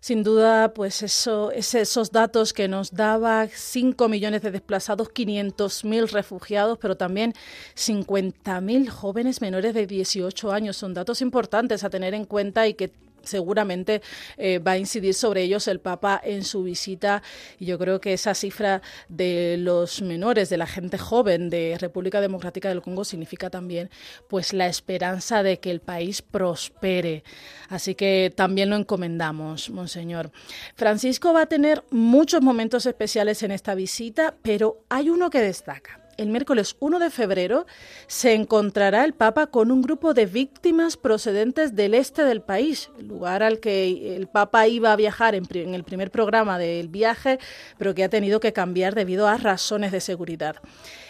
Sin 0.00 0.22
duda, 0.22 0.72
pues 0.72 1.02
eso, 1.02 1.52
esos 1.52 2.10
datos 2.10 2.54
que 2.54 2.68
nos 2.68 2.92
daba 2.92 3.46
5 3.46 4.08
millones 4.08 4.40
de 4.40 4.50
desplazados, 4.50 5.10
500.000 5.10 6.10
refugiados, 6.10 6.78
pero 6.78 6.96
también 6.96 7.34
50.000 7.76 8.88
jóvenes 8.88 9.42
menores 9.42 9.74
de 9.74 9.86
18 9.86 10.52
años. 10.52 10.78
Son 10.78 10.94
datos 10.94 11.20
importantes 11.20 11.84
a 11.84 11.90
tener 11.90 12.14
en 12.14 12.24
cuenta 12.24 12.66
y 12.66 12.72
que 12.72 12.90
seguramente 13.22 14.02
eh, 14.36 14.58
va 14.58 14.72
a 14.72 14.78
incidir 14.78 15.14
sobre 15.14 15.42
ellos 15.42 15.68
el 15.68 15.80
Papa 15.80 16.20
en 16.22 16.44
su 16.44 16.62
visita 16.62 17.22
y 17.58 17.66
yo 17.66 17.78
creo 17.78 18.00
que 18.00 18.12
esa 18.12 18.34
cifra 18.34 18.82
de 19.08 19.56
los 19.58 20.02
menores, 20.02 20.50
de 20.50 20.56
la 20.56 20.66
gente 20.66 20.98
joven 20.98 21.50
de 21.50 21.76
República 21.78 22.20
Democrática 22.20 22.68
del 22.68 22.82
Congo 22.82 23.04
significa 23.04 23.50
también 23.50 23.90
pues 24.28 24.52
la 24.52 24.66
esperanza 24.66 25.42
de 25.42 25.58
que 25.58 25.70
el 25.70 25.80
país 25.80 26.22
prospere. 26.22 27.24
Así 27.68 27.94
que 27.94 28.32
también 28.34 28.70
lo 28.70 28.76
encomendamos, 28.76 29.70
monseñor. 29.70 30.30
Francisco 30.74 31.32
va 31.32 31.42
a 31.42 31.46
tener 31.46 31.84
muchos 31.90 32.42
momentos 32.42 32.86
especiales 32.86 33.42
en 33.42 33.50
esta 33.50 33.74
visita, 33.74 34.34
pero 34.42 34.84
hay 34.88 35.10
uno 35.10 35.30
que 35.30 35.40
destaca 35.40 35.99
el 36.20 36.28
miércoles 36.28 36.76
1 36.80 36.98
de 36.98 37.10
febrero 37.10 37.66
se 38.06 38.34
encontrará 38.34 39.04
el 39.04 39.14
Papa 39.14 39.46
con 39.46 39.70
un 39.70 39.80
grupo 39.80 40.12
de 40.12 40.26
víctimas 40.26 40.98
procedentes 40.98 41.74
del 41.74 41.94
este 41.94 42.24
del 42.24 42.42
país, 42.42 42.90
lugar 42.98 43.42
al 43.42 43.58
que 43.58 44.16
el 44.16 44.26
Papa 44.26 44.68
iba 44.68 44.92
a 44.92 44.96
viajar 44.96 45.34
en, 45.34 45.74
el 45.74 45.82
primer 45.84 46.10
programa 46.10 46.58
del 46.58 46.88
viaje, 46.88 47.38
pero 47.78 47.94
que 47.94 48.04
ha 48.04 48.10
tenido 48.10 48.38
que 48.38 48.52
cambiar 48.52 48.94
debido 48.94 49.28
a 49.28 49.38
razones 49.38 49.92
de 49.92 50.00
seguridad. 50.00 50.56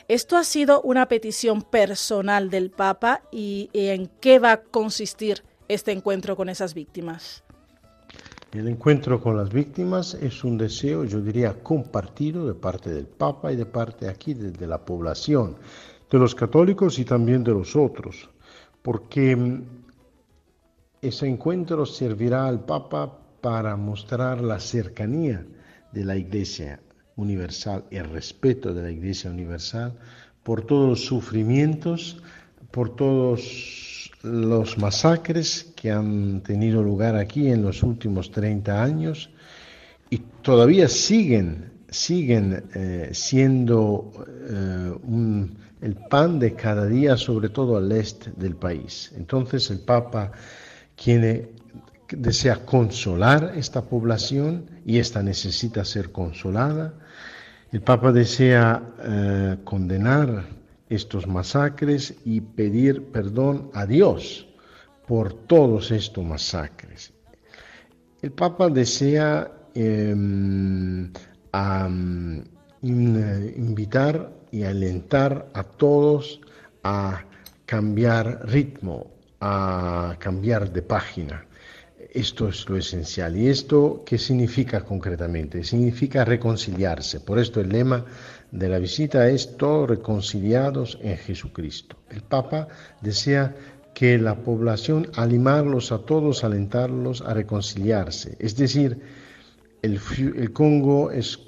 Esto 0.06 0.36
ha 0.36 0.44
sido 0.44 0.80
una 0.82 1.08
petición 1.08 1.62
personal 1.62 2.48
del 2.48 2.70
Papa 2.70 3.22
y 3.32 3.68
en 3.72 4.08
qué 4.20 4.38
va 4.38 4.52
a 4.52 4.62
consistir 4.62 5.42
este 5.66 5.90
encuentro 5.90 6.36
con 6.36 6.48
esas 6.48 6.72
víctimas. 6.74 7.42
El 8.52 8.66
encuentro 8.66 9.20
con 9.20 9.36
las 9.36 9.52
víctimas 9.52 10.14
es 10.14 10.42
un 10.42 10.58
deseo, 10.58 11.04
yo 11.04 11.20
diría, 11.20 11.62
compartido 11.62 12.48
de 12.48 12.54
parte 12.54 12.90
del 12.90 13.06
Papa 13.06 13.52
y 13.52 13.56
de 13.56 13.64
parte 13.64 14.08
aquí 14.08 14.34
de, 14.34 14.66
la 14.66 14.84
población, 14.84 15.54
de 16.10 16.18
los 16.18 16.34
católicos 16.34 16.98
y 16.98 17.04
también 17.04 17.44
de 17.44 17.52
los 17.52 17.76
otros, 17.76 18.28
porque 18.82 19.36
mm, 19.36 19.62
ese 21.00 21.28
encuentro 21.28 21.86
servirá 21.86 22.48
al 22.48 22.64
Papa 22.64 23.18
para 23.40 23.76
mostrar 23.76 24.40
la 24.40 24.58
cercanía 24.58 25.46
de 25.92 26.04
la 26.04 26.16
Iglesia 26.16 26.80
universal, 27.14 27.84
el 27.92 28.10
respeto 28.10 28.74
de 28.74 28.82
la 28.82 28.90
Iglesia 28.90 29.30
universal 29.30 29.96
por 30.42 30.62
todos 30.62 30.88
los 30.88 31.04
sufrimientos, 31.04 32.20
por 32.72 32.96
todos 32.96 34.10
los 34.22 34.76
masacres 34.76 35.69
que 35.80 35.90
han 35.90 36.42
tenido 36.42 36.82
lugar 36.82 37.16
aquí 37.16 37.48
en 37.48 37.62
los 37.62 37.82
últimos 37.82 38.30
30 38.30 38.82
años 38.82 39.30
y 40.10 40.18
todavía 40.42 40.88
siguen, 40.88 41.72
siguen 41.88 42.64
eh, 42.74 43.08
siendo 43.14 44.12
eh, 44.46 44.92
el 45.80 45.94
pan 46.10 46.38
de 46.38 46.54
cada 46.54 46.84
día, 46.84 47.16
sobre 47.16 47.48
todo 47.48 47.78
al 47.78 47.90
este 47.92 48.30
del 48.32 48.56
país. 48.56 49.10
Entonces 49.16 49.70
el 49.70 49.80
Papa 49.80 50.32
quiere, 51.02 51.52
desea 52.10 52.56
consolar 52.56 53.54
esta 53.56 53.80
población 53.80 54.66
y 54.84 54.98
esta 54.98 55.22
necesita 55.22 55.82
ser 55.86 56.12
consolada. 56.12 56.92
El 57.72 57.80
Papa 57.80 58.12
desea 58.12 58.82
eh, 59.02 59.56
condenar 59.64 60.44
estos 60.90 61.26
masacres 61.26 62.16
y 62.26 62.42
pedir 62.42 63.04
perdón 63.04 63.70
a 63.72 63.86
Dios 63.86 64.46
por 65.10 65.34
todos 65.34 65.90
estos 65.90 66.24
masacres. 66.24 67.12
El 68.22 68.30
Papa 68.30 68.68
desea 68.68 69.50
em, 69.74 71.10
invitar 72.80 74.32
y 74.52 74.62
alentar 74.62 75.48
a 75.52 75.64
todos 75.64 76.40
a 76.84 77.24
cambiar 77.66 78.46
ritmo, 78.48 79.10
a 79.40 80.14
cambiar 80.20 80.72
de 80.72 80.82
página. 80.82 81.44
Esto 82.12 82.48
es 82.48 82.68
lo 82.68 82.76
esencial. 82.76 83.36
¿Y 83.36 83.48
esto 83.48 84.04
qué 84.06 84.16
significa 84.16 84.82
concretamente? 84.84 85.64
Significa 85.64 86.24
reconciliarse. 86.24 87.18
Por 87.18 87.40
esto 87.40 87.60
el 87.60 87.70
lema 87.70 88.04
de 88.52 88.68
la 88.68 88.78
visita 88.78 89.28
es 89.28 89.56
todos 89.56 89.90
reconciliados 89.90 91.00
en 91.02 91.16
Jesucristo. 91.16 91.96
El 92.10 92.22
Papa 92.22 92.68
desea 93.00 93.56
que 93.94 94.18
la 94.18 94.34
población 94.34 95.08
animarlos 95.16 95.92
a 95.92 95.98
todos, 95.98 96.44
alentarlos 96.44 97.22
a 97.22 97.34
reconciliarse. 97.34 98.36
Es 98.38 98.56
decir, 98.56 99.00
el, 99.82 100.52
Congo 100.52 101.10
es, 101.10 101.38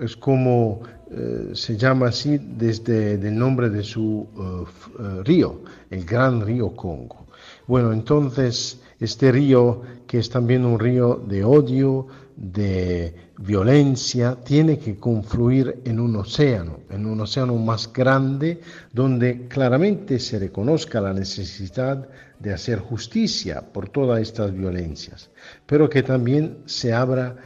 es 0.00 0.16
como 0.16 0.82
eh, 1.10 1.50
se 1.52 1.76
llama 1.76 2.08
así 2.08 2.38
desde 2.38 3.14
el 3.14 3.36
nombre 3.36 3.68
de 3.68 3.82
su 3.82 4.26
eh, 4.34 4.64
eh, 4.98 5.22
río, 5.24 5.60
el 5.90 6.04
gran 6.04 6.40
río 6.40 6.74
Congo. 6.74 7.26
Bueno, 7.66 7.92
entonces 7.92 8.80
este 8.98 9.32
río, 9.32 9.82
que 10.06 10.18
es 10.18 10.30
también 10.30 10.64
un 10.64 10.78
río 10.78 11.16
de 11.26 11.44
odio, 11.44 12.06
de 12.36 13.14
violencia, 13.38 14.36
tiene 14.44 14.78
que 14.78 14.96
confluir 14.96 15.80
en 15.84 16.00
un 16.00 16.16
océano, 16.16 16.80
en 16.90 17.06
un 17.06 17.20
océano 17.20 17.56
más 17.56 17.92
grande, 17.92 18.60
donde 18.92 19.48
claramente 19.48 20.18
se 20.18 20.38
reconozca 20.38 21.00
la 21.00 21.12
necesidad 21.12 22.08
de 22.38 22.52
hacer 22.52 22.80
justicia 22.80 23.60
por 23.72 23.88
todas 23.88 24.20
estas 24.20 24.52
violencias, 24.52 25.30
pero 25.66 25.88
que 25.88 26.02
también 26.02 26.58
se 26.66 26.92
abra, 26.92 27.36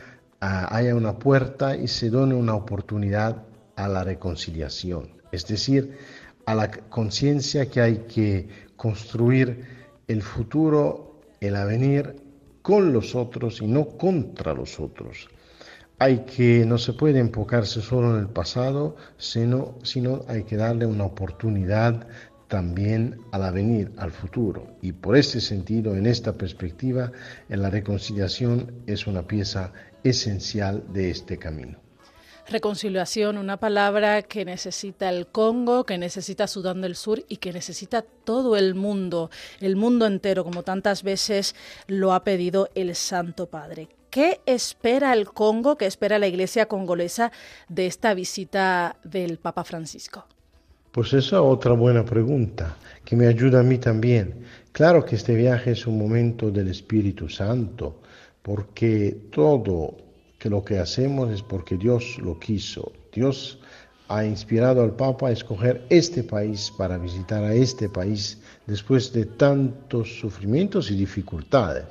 haya 0.40 0.94
una 0.94 1.18
puerta 1.18 1.76
y 1.76 1.88
se 1.88 2.10
done 2.10 2.34
una 2.34 2.54
oportunidad 2.54 3.44
a 3.76 3.88
la 3.88 4.04
reconciliación, 4.04 5.10
es 5.32 5.46
decir, 5.46 5.98
a 6.46 6.54
la 6.54 6.70
conciencia 6.70 7.66
que 7.66 7.80
hay 7.80 7.96
que 8.08 8.48
construir 8.76 9.75
el 10.08 10.22
futuro, 10.22 11.20
el 11.40 11.56
avenir 11.56 12.16
con 12.62 12.92
los 12.92 13.14
otros 13.14 13.60
y 13.60 13.66
no 13.66 13.88
contra 13.88 14.54
los 14.54 14.80
otros. 14.80 15.28
Hay 15.98 16.24
que, 16.26 16.64
no 16.66 16.78
se 16.78 16.92
puede 16.92 17.20
enfocarse 17.20 17.80
solo 17.80 18.14
en 18.14 18.20
el 18.20 18.28
pasado, 18.28 18.96
sino, 19.16 19.78
sino 19.82 20.24
hay 20.28 20.42
que 20.42 20.56
darle 20.56 20.84
una 20.84 21.04
oportunidad 21.04 22.06
también 22.48 23.18
al 23.32 23.44
avenir, 23.44 23.92
al 23.96 24.10
futuro. 24.10 24.66
Y 24.82 24.92
por 24.92 25.16
este 25.16 25.40
sentido, 25.40 25.96
en 25.96 26.06
esta 26.06 26.34
perspectiva, 26.34 27.12
en 27.48 27.62
la 27.62 27.70
reconciliación 27.70 28.72
es 28.86 29.06
una 29.06 29.26
pieza 29.26 29.72
esencial 30.04 30.84
de 30.92 31.10
este 31.10 31.38
camino. 31.38 31.85
Reconciliación, 32.48 33.38
una 33.38 33.56
palabra 33.56 34.22
que 34.22 34.44
necesita 34.44 35.08
el 35.08 35.26
Congo, 35.26 35.84
que 35.84 35.98
necesita 35.98 36.46
Sudán 36.46 36.80
del 36.80 36.94
Sur 36.94 37.24
y 37.28 37.38
que 37.38 37.52
necesita 37.52 38.02
todo 38.02 38.56
el 38.56 38.76
mundo, 38.76 39.30
el 39.60 39.74
mundo 39.74 40.06
entero, 40.06 40.44
como 40.44 40.62
tantas 40.62 41.02
veces 41.02 41.56
lo 41.88 42.12
ha 42.12 42.22
pedido 42.22 42.68
el 42.76 42.94
Santo 42.94 43.46
Padre. 43.46 43.88
¿Qué 44.10 44.40
espera 44.46 45.12
el 45.12 45.26
Congo, 45.26 45.76
qué 45.76 45.86
espera 45.86 46.20
la 46.20 46.28
Iglesia 46.28 46.66
congolesa 46.66 47.32
de 47.68 47.86
esta 47.86 48.14
visita 48.14 48.96
del 49.02 49.38
Papa 49.38 49.64
Francisco? 49.64 50.26
Pues 50.92 51.08
esa 51.08 51.18
es 51.18 51.42
otra 51.42 51.72
buena 51.72 52.04
pregunta 52.04 52.76
que 53.04 53.16
me 53.16 53.26
ayuda 53.26 53.58
a 53.60 53.64
mí 53.64 53.78
también. 53.78 54.44
Claro 54.70 55.04
que 55.04 55.16
este 55.16 55.34
viaje 55.34 55.72
es 55.72 55.84
un 55.86 55.98
momento 55.98 56.52
del 56.52 56.68
Espíritu 56.68 57.28
Santo, 57.28 58.02
porque 58.40 59.16
todo 59.32 60.05
que 60.38 60.50
lo 60.50 60.64
que 60.64 60.78
hacemos 60.78 61.30
es 61.30 61.42
porque 61.42 61.76
Dios 61.76 62.18
lo 62.18 62.38
quiso. 62.38 62.92
Dios 63.12 63.58
ha 64.08 64.24
inspirado 64.24 64.82
al 64.82 64.94
Papa 64.94 65.28
a 65.28 65.32
escoger 65.32 65.84
este 65.90 66.22
país 66.22 66.72
para 66.76 66.98
visitar 66.98 67.42
a 67.42 67.54
este 67.54 67.88
país 67.88 68.38
después 68.66 69.12
de 69.12 69.26
tantos 69.26 70.20
sufrimientos 70.20 70.90
y 70.90 70.96
dificultades. 70.96 71.86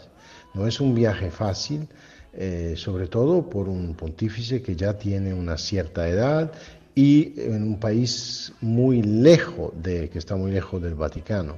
No 0.53 0.67
es 0.67 0.79
un 0.79 0.95
viaje 0.95 1.29
fácil, 1.29 1.87
eh, 2.33 2.75
sobre 2.77 3.07
todo 3.07 3.49
por 3.49 3.67
un 3.67 3.95
pontífice 3.95 4.61
que 4.61 4.75
ya 4.75 4.97
tiene 4.97 5.33
una 5.33 5.57
cierta 5.57 6.07
edad 6.07 6.51
y 6.93 7.33
en 7.37 7.63
un 7.63 7.79
país 7.79 8.53
muy 8.61 9.01
lejos 9.01 9.71
de, 9.81 10.09
que 10.09 10.17
está 10.17 10.35
muy 10.37 10.51
lejos 10.51 10.81
del 10.81 10.95
Vaticano. 10.95 11.57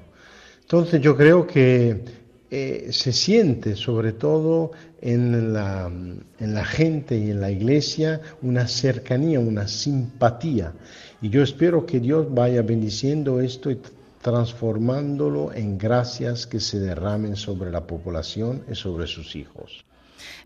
Entonces 0.62 1.00
yo 1.00 1.16
creo 1.16 1.46
que 1.46 2.04
eh, 2.50 2.90
se 2.92 3.12
siente 3.12 3.76
sobre 3.76 4.14
todo 4.14 4.72
en 5.02 5.54
la, 5.54 5.88
en 5.88 6.54
la 6.54 6.66
gente 6.66 7.18
y 7.18 7.32
en 7.32 7.42
la 7.42 7.52
iglesia 7.52 8.22
una 8.42 8.68
cercanía, 8.68 9.40
una 9.40 9.68
simpatía. 9.68 10.74
Y 11.22 11.30
yo 11.30 11.44
espero 11.44 11.86
que 11.86 12.00
Dios 12.00 12.34
vaya 12.34 12.62
bendiciendo 12.62 13.40
esto 13.42 13.72
y 13.72 13.80
transformándolo 14.22 15.54
en 15.54 15.78
gracias 15.78 16.48
que 16.48 16.60
se 16.60 16.80
derramen 16.80 17.36
sobre 17.36 17.72
la 17.72 17.86
población 17.86 18.64
y 18.70 18.76
sobre 18.76 19.08
sus 19.08 19.36
hijos 19.36 19.87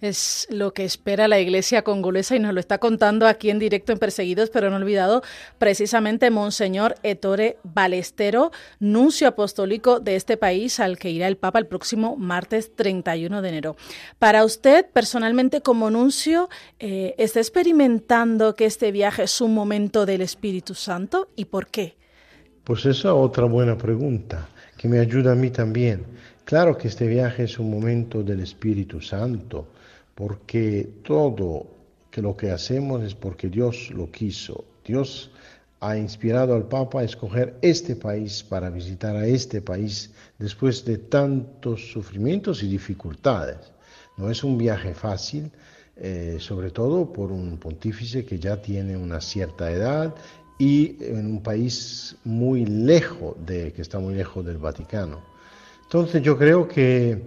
es 0.02 0.48
lo 0.50 0.74
que 0.74 0.84
espera 0.84 1.28
la 1.28 1.40
Iglesia 1.40 1.84
congolesa 1.84 2.36
y 2.36 2.40
nos 2.40 2.54
lo 2.54 2.60
está 2.60 2.78
contando 2.78 3.28
aquí 3.28 3.50
en 3.50 3.60
directo 3.60 3.92
en 3.92 4.00
Perseguidos, 4.00 4.50
pero 4.50 4.70
no 4.70 4.78
olvidado 4.78 5.22
precisamente 5.58 6.30
Monseñor 6.30 6.96
Ettore 7.04 7.58
Balestero, 7.64 8.52
nuncio 8.80 9.28
apostólico 9.28 10.00
de 10.00 10.16
este 10.16 10.38
país 10.38 10.80
al 10.80 10.98
que 10.98 11.10
irá 11.10 11.28
el 11.28 11.38
Papa 11.38 11.60
el 11.60 11.68
próximo 11.68 12.16
martes 12.18 12.76
31 12.76 13.42
de 13.42 13.50
enero. 13.50 13.76
Para 14.20 14.44
usted, 14.46 14.86
personalmente 14.92 15.62
como 15.62 15.90
nuncio, 15.90 16.50
eh, 16.80 17.16
¿está 17.18 17.40
experimentando 17.40 18.56
que 18.56 18.66
este 18.66 18.92
viaje 18.92 19.24
es 19.24 19.42
un 19.42 19.54
momento 19.54 20.06
del 20.06 20.22
Espíritu 20.22 20.74
Santo 20.74 21.30
y 21.36 21.46
por 21.46 21.68
qué? 21.68 21.96
Pues 22.64 22.82
esa 22.82 22.90
es 22.90 23.06
otra 23.06 23.46
buena 23.46 23.78
pregunta 23.78 24.48
que 24.78 24.88
me 24.88 25.00
ayuda 25.00 25.34
a 25.34 25.36
mí 25.36 25.50
también. 25.50 26.06
Claro 26.52 26.78
que 26.78 26.90
este 26.90 27.08
viaje 27.08 27.44
es 27.44 27.60
un 27.60 27.72
momento 27.72 28.24
del 28.24 28.42
Espíritu 28.42 29.00
Santo, 29.00 29.70
porque 30.14 30.86
todo 31.02 31.66
lo 32.18 32.36
que 32.36 32.52
hacemos 32.52 33.02
es 33.04 33.16
porque 33.16 33.48
Dios 33.48 33.90
lo 33.92 34.12
quiso. 34.12 34.66
Dios 34.84 35.32
ha 35.80 35.96
inspirado 35.96 36.54
al 36.54 36.68
Papa 36.68 37.00
a 37.00 37.04
escoger 37.06 37.56
este 37.62 37.96
país 37.96 38.44
para 38.44 38.70
visitar 38.70 39.16
a 39.16 39.26
este 39.28 39.62
país 39.62 40.12
después 40.40 40.84
de 40.84 40.98
tantos 40.98 41.90
sufrimientos 41.90 42.64
y 42.64 42.68
dificultades. 42.68 43.72
No 44.18 44.30
es 44.30 44.44
un 44.44 44.58
viaje 44.58 44.94
fácil, 44.94 45.50
eh, 45.96 46.36
sobre 46.42 46.70
todo 46.70 47.14
por 47.14 47.32
un 47.32 47.60
pontífice 47.60 48.26
que 48.26 48.40
ya 48.40 48.62
tiene 48.62 48.98
una 48.98 49.22
cierta 49.22 49.72
edad 49.72 50.14
y 50.60 50.98
en 51.00 51.28
un 51.28 51.42
país 51.42 52.18
muy 52.26 52.66
lejos 52.66 53.38
de, 53.46 53.72
que 53.72 53.82
está 53.82 54.00
muy 54.00 54.16
lejos 54.16 54.46
del 54.46 54.58
Vaticano. 54.58 55.32
Entonces 55.94 56.24
yo 56.24 56.38
creo 56.38 56.70
que 56.70 57.22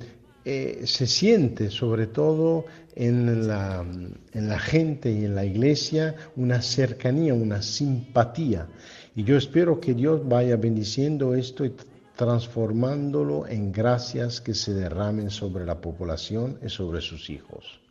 eh, 0.46 0.84
se 0.86 1.06
siente 1.06 1.68
sobre 1.68 2.06
todo 2.06 2.64
en 2.94 3.46
la, 3.46 3.84
en 4.32 4.48
la 4.48 4.58
gente 4.58 5.10
y 5.10 5.26
en 5.26 5.34
la 5.34 5.44
iglesia 5.44 6.14
una 6.34 6.62
cercanía, 6.62 7.34
una 7.34 7.60
simpatía. 7.60 8.66
Y 9.14 9.24
yo 9.24 9.36
espero 9.36 9.80
que 9.80 9.92
Dios 9.92 10.26
vaya 10.26 10.56
bendiciendo 10.56 11.34
esto 11.34 11.66
y 11.66 11.74
transformándolo 12.16 13.46
en 13.46 13.70
gracias 13.70 14.40
que 14.40 14.54
se 14.54 14.72
derramen 14.72 15.28
sobre 15.28 15.66
la 15.66 15.82
población 15.82 16.58
y 16.64 16.70
sobre 16.70 17.02
sus 17.02 17.28
hijos. 17.28 17.82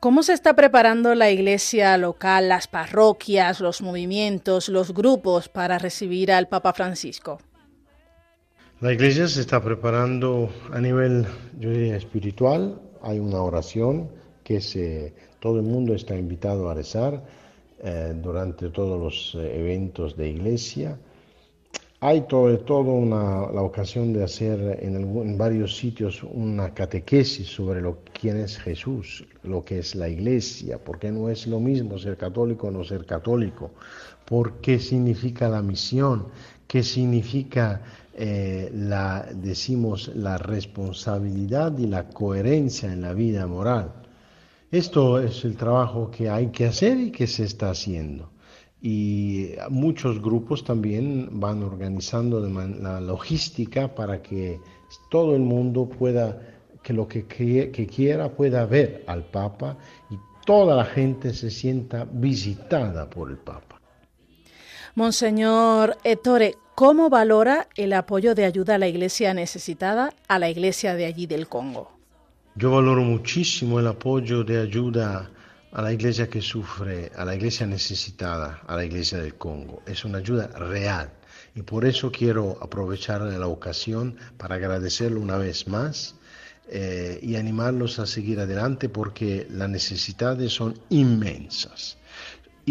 ¿Cómo 0.00 0.24
se 0.24 0.32
está 0.32 0.56
preparando 0.56 1.14
la 1.14 1.30
iglesia 1.30 1.96
local, 1.96 2.48
las 2.48 2.66
parroquias, 2.66 3.60
los 3.60 3.82
movimientos, 3.82 4.68
los 4.68 4.92
grupos 4.92 5.48
para 5.48 5.78
recibir 5.78 6.32
al 6.32 6.48
Papa 6.48 6.72
Francisco? 6.72 7.38
La 8.80 8.94
iglesia 8.94 9.28
se 9.28 9.42
está 9.42 9.62
preparando 9.62 10.48
a 10.72 10.80
nivel, 10.80 11.26
yo 11.58 11.68
diría, 11.68 11.96
espiritual. 11.96 12.80
Hay 13.02 13.18
una 13.18 13.42
oración 13.42 14.08
que 14.42 14.62
se, 14.62 15.12
todo 15.38 15.58
el 15.58 15.66
mundo 15.66 15.94
está 15.94 16.16
invitado 16.16 16.70
a 16.70 16.72
rezar 16.72 17.22
eh, 17.82 18.14
durante 18.16 18.70
todos 18.70 18.98
los 18.98 19.34
eh, 19.34 19.60
eventos 19.60 20.16
de 20.16 20.30
iglesia. 20.30 20.98
Hay 22.00 22.22
todo, 22.22 22.58
todo 22.60 22.92
una, 22.92 23.52
la 23.52 23.60
ocasión 23.60 24.14
de 24.14 24.24
hacer 24.24 24.78
en, 24.80 25.36
varios 25.36 25.76
sitios 25.76 26.22
una 26.22 26.72
catequesis 26.72 27.48
sobre 27.48 27.82
lo, 27.82 27.98
quién 28.18 28.38
es 28.38 28.56
Jesús, 28.56 29.26
lo 29.42 29.62
que 29.62 29.80
es 29.80 29.94
la 29.94 30.08
iglesia, 30.08 30.78
porque 30.82 31.12
no 31.12 31.28
es 31.28 31.46
lo 31.46 31.60
mismo 31.60 31.98
ser 31.98 32.16
católico 32.16 32.68
o 32.68 32.70
no 32.70 32.82
ser 32.82 33.04
católico, 33.04 33.72
por 34.24 34.62
qué 34.62 34.78
significa 34.78 35.50
la 35.50 35.60
misión, 35.60 36.28
qué 36.66 36.82
significa 36.82 37.82
eh, 38.22 38.70
la, 38.74 39.26
decimos, 39.34 40.10
la 40.14 40.36
responsabilidad 40.36 41.78
y 41.78 41.86
la 41.86 42.10
coherencia 42.10 42.92
en 42.92 43.00
la 43.00 43.14
vida 43.14 43.46
moral. 43.46 43.94
Esto 44.70 45.18
es 45.18 45.42
el 45.46 45.56
trabajo 45.56 46.10
que 46.10 46.28
hay 46.28 46.48
que 46.48 46.66
hacer 46.66 47.00
y 47.00 47.10
que 47.12 47.26
se 47.26 47.44
está 47.44 47.70
haciendo. 47.70 48.30
Y 48.82 49.52
muchos 49.70 50.20
grupos 50.20 50.62
también 50.64 51.40
van 51.40 51.62
organizando 51.62 52.40
la 52.40 53.00
logística 53.00 53.94
para 53.94 54.20
que 54.20 54.60
todo 55.10 55.34
el 55.34 55.40
mundo 55.40 55.88
pueda, 55.88 56.38
que 56.82 56.92
lo 56.92 57.08
que, 57.08 57.24
que 57.24 57.86
quiera 57.86 58.30
pueda 58.30 58.66
ver 58.66 59.02
al 59.06 59.24
Papa 59.30 59.78
y 60.10 60.16
toda 60.44 60.76
la 60.76 60.84
gente 60.84 61.32
se 61.32 61.50
sienta 61.50 62.04
visitada 62.04 63.08
por 63.08 63.30
el 63.30 63.38
Papa. 63.38 63.80
Monseñor 64.94 65.96
Ettore, 66.04 66.56
¿Cómo 66.80 67.10
valora 67.10 67.68
el 67.76 67.92
apoyo 67.92 68.34
de 68.34 68.46
ayuda 68.46 68.76
a 68.76 68.78
la 68.78 68.88
iglesia 68.88 69.34
necesitada, 69.34 70.14
a 70.26 70.38
la 70.38 70.48
iglesia 70.48 70.94
de 70.94 71.04
allí 71.04 71.26
del 71.26 71.46
Congo? 71.46 71.92
Yo 72.54 72.70
valoro 72.70 73.02
muchísimo 73.02 73.78
el 73.80 73.86
apoyo 73.86 74.44
de 74.44 74.62
ayuda 74.62 75.30
a 75.72 75.82
la 75.82 75.92
iglesia 75.92 76.30
que 76.30 76.40
sufre, 76.40 77.12
a 77.14 77.26
la 77.26 77.34
iglesia 77.34 77.66
necesitada, 77.66 78.62
a 78.66 78.76
la 78.76 78.86
iglesia 78.86 79.18
del 79.18 79.34
Congo. 79.34 79.82
Es 79.84 80.06
una 80.06 80.20
ayuda 80.20 80.46
real. 80.56 81.12
Y 81.54 81.60
por 81.60 81.84
eso 81.84 82.10
quiero 82.10 82.56
aprovechar 82.62 83.20
la 83.20 83.46
ocasión 83.46 84.16
para 84.38 84.54
agradecerlo 84.54 85.20
una 85.20 85.36
vez 85.36 85.68
más 85.68 86.14
eh, 86.70 87.20
y 87.20 87.36
animarlos 87.36 87.98
a 87.98 88.06
seguir 88.06 88.40
adelante 88.40 88.88
porque 88.88 89.46
las 89.50 89.68
necesidades 89.68 90.54
son 90.54 90.80
inmensas 90.88 91.98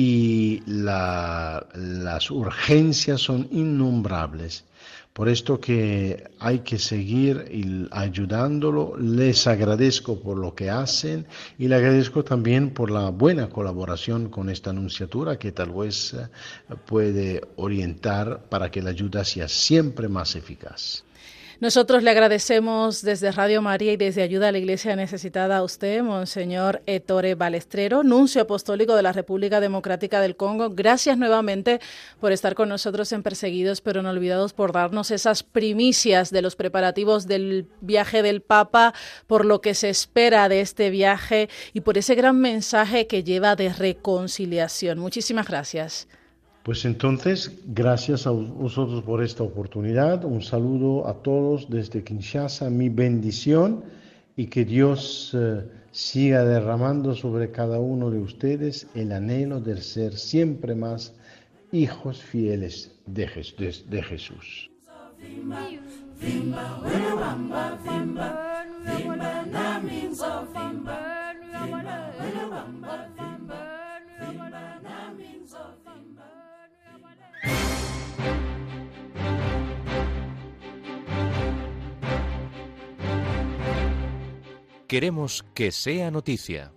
y 0.01 0.63
las 0.65 2.31
urgencias 2.31 3.19
son 3.19 3.49
innombrables, 3.51 4.63
Por 5.11 5.27
esto 5.27 5.59
que 5.59 6.23
hay 6.39 6.59
que 6.59 6.79
seguir 6.79 7.89
ayudándolo. 7.91 8.95
Les 8.97 9.45
agradezco 9.45 10.17
por 10.21 10.37
lo 10.37 10.55
que 10.55 10.69
hacen 10.69 11.27
y 11.57 11.67
le 11.67 11.75
agradezco 11.75 12.23
también 12.23 12.73
por 12.73 12.91
la 12.91 13.09
buena 13.09 13.49
colaboración 13.49 14.29
con 14.29 14.49
esta 14.49 14.69
anunciatura 14.69 15.37
que 15.37 15.51
tal 15.51 15.71
vez 15.73 16.13
eh, 16.13 16.29
puede 16.85 17.41
orientar 17.57 18.43
para 18.47 18.71
que 18.71 18.81
la 18.81 18.91
ayuda 18.91 19.25
sea 19.25 19.49
siempre 19.49 20.07
más 20.07 20.37
eficaz. 20.37 21.03
Nosotros 21.61 22.03
le 22.03 22.11
agradecemos 22.11 23.01
desde 23.01 23.33
Radio 23.33 23.61
María 23.61 23.91
y 23.91 23.97
desde 23.97 24.21
Ayuda 24.21 24.47
a 24.47 24.51
la 24.53 24.59
Iglesia 24.59 24.95
Necesitada 24.95 25.57
a 25.57 25.63
usted, 25.63 26.01
Monseñor 26.01 26.81
Ettore 26.85 27.35
Balestrero, 27.35 28.01
nuncio 28.01 28.43
apostólico 28.43 28.95
de 28.95 29.03
la 29.03 29.11
República 29.11 29.59
Democrática 29.59 30.21
del 30.21 30.37
Congo. 30.37 30.69
Gracias 30.69 31.17
nuevamente 31.17 31.81
por 32.21 32.31
estar 32.31 32.55
con 32.55 32.69
nosotros 32.69 33.11
en 33.11 33.23
Perseguidos 33.23 33.81
pero 33.81 34.01
no 34.01 34.09
olvidados, 34.09 34.53
por 34.53 34.71
darnos 34.71 35.11
esas 35.11 35.43
primicias 35.43 36.31
de 36.31 36.41
los 36.41 36.55
preparativos 36.55 37.27
del 37.27 37.67
viaje 37.81 38.23
del 38.23 38.39
Papa, 38.41 38.93
por 39.27 39.43
lo 39.43 39.59
que 39.59 39.73
se 39.73 39.89
espera 39.89 40.47
de 40.47 40.61
este 40.61 40.89
viaje 40.89 41.49
y 41.73 41.81
por 41.81 41.97
ese 41.97 42.15
gran 42.15 42.39
mensaje 42.39 43.05
que 43.05 43.25
lleva 43.25 43.57
de 43.57 43.73
reconciliación. 43.73 44.97
Muchísimas 44.97 45.45
gracias. 45.45 46.07
Pues 46.63 46.83
entonces, 46.85 47.57
gracias 47.67 48.27
a 48.27 48.31
vosotros 48.31 49.03
por 49.03 49.23
esta 49.23 49.43
oportunidad. 49.43 50.25
Un 50.25 50.41
saludo 50.41 51.07
a 51.07 51.13
todos 51.23 51.69
desde 51.69 52.03
Kinshasa, 52.03 52.69
mi 52.69 52.89
bendición 52.89 53.83
y 54.35 54.47
que 54.47 54.65
Dios 54.65 55.31
eh, 55.33 55.63
siga 55.91 56.43
derramando 56.43 57.15
sobre 57.15 57.51
cada 57.51 57.79
uno 57.79 58.11
de 58.11 58.19
ustedes 58.19 58.87
el 58.93 59.11
anhelo 59.11 59.61
de 59.61 59.81
ser 59.81 60.13
siempre 60.15 60.75
más 60.75 61.13
hijos 61.71 62.21
fieles 62.21 62.91
de, 63.05 63.27
de 63.87 64.03
Jesús. 64.03 64.69
Queremos 84.89 85.45
que 85.53 85.71
sea 85.71 86.09
noticia. 86.09 86.71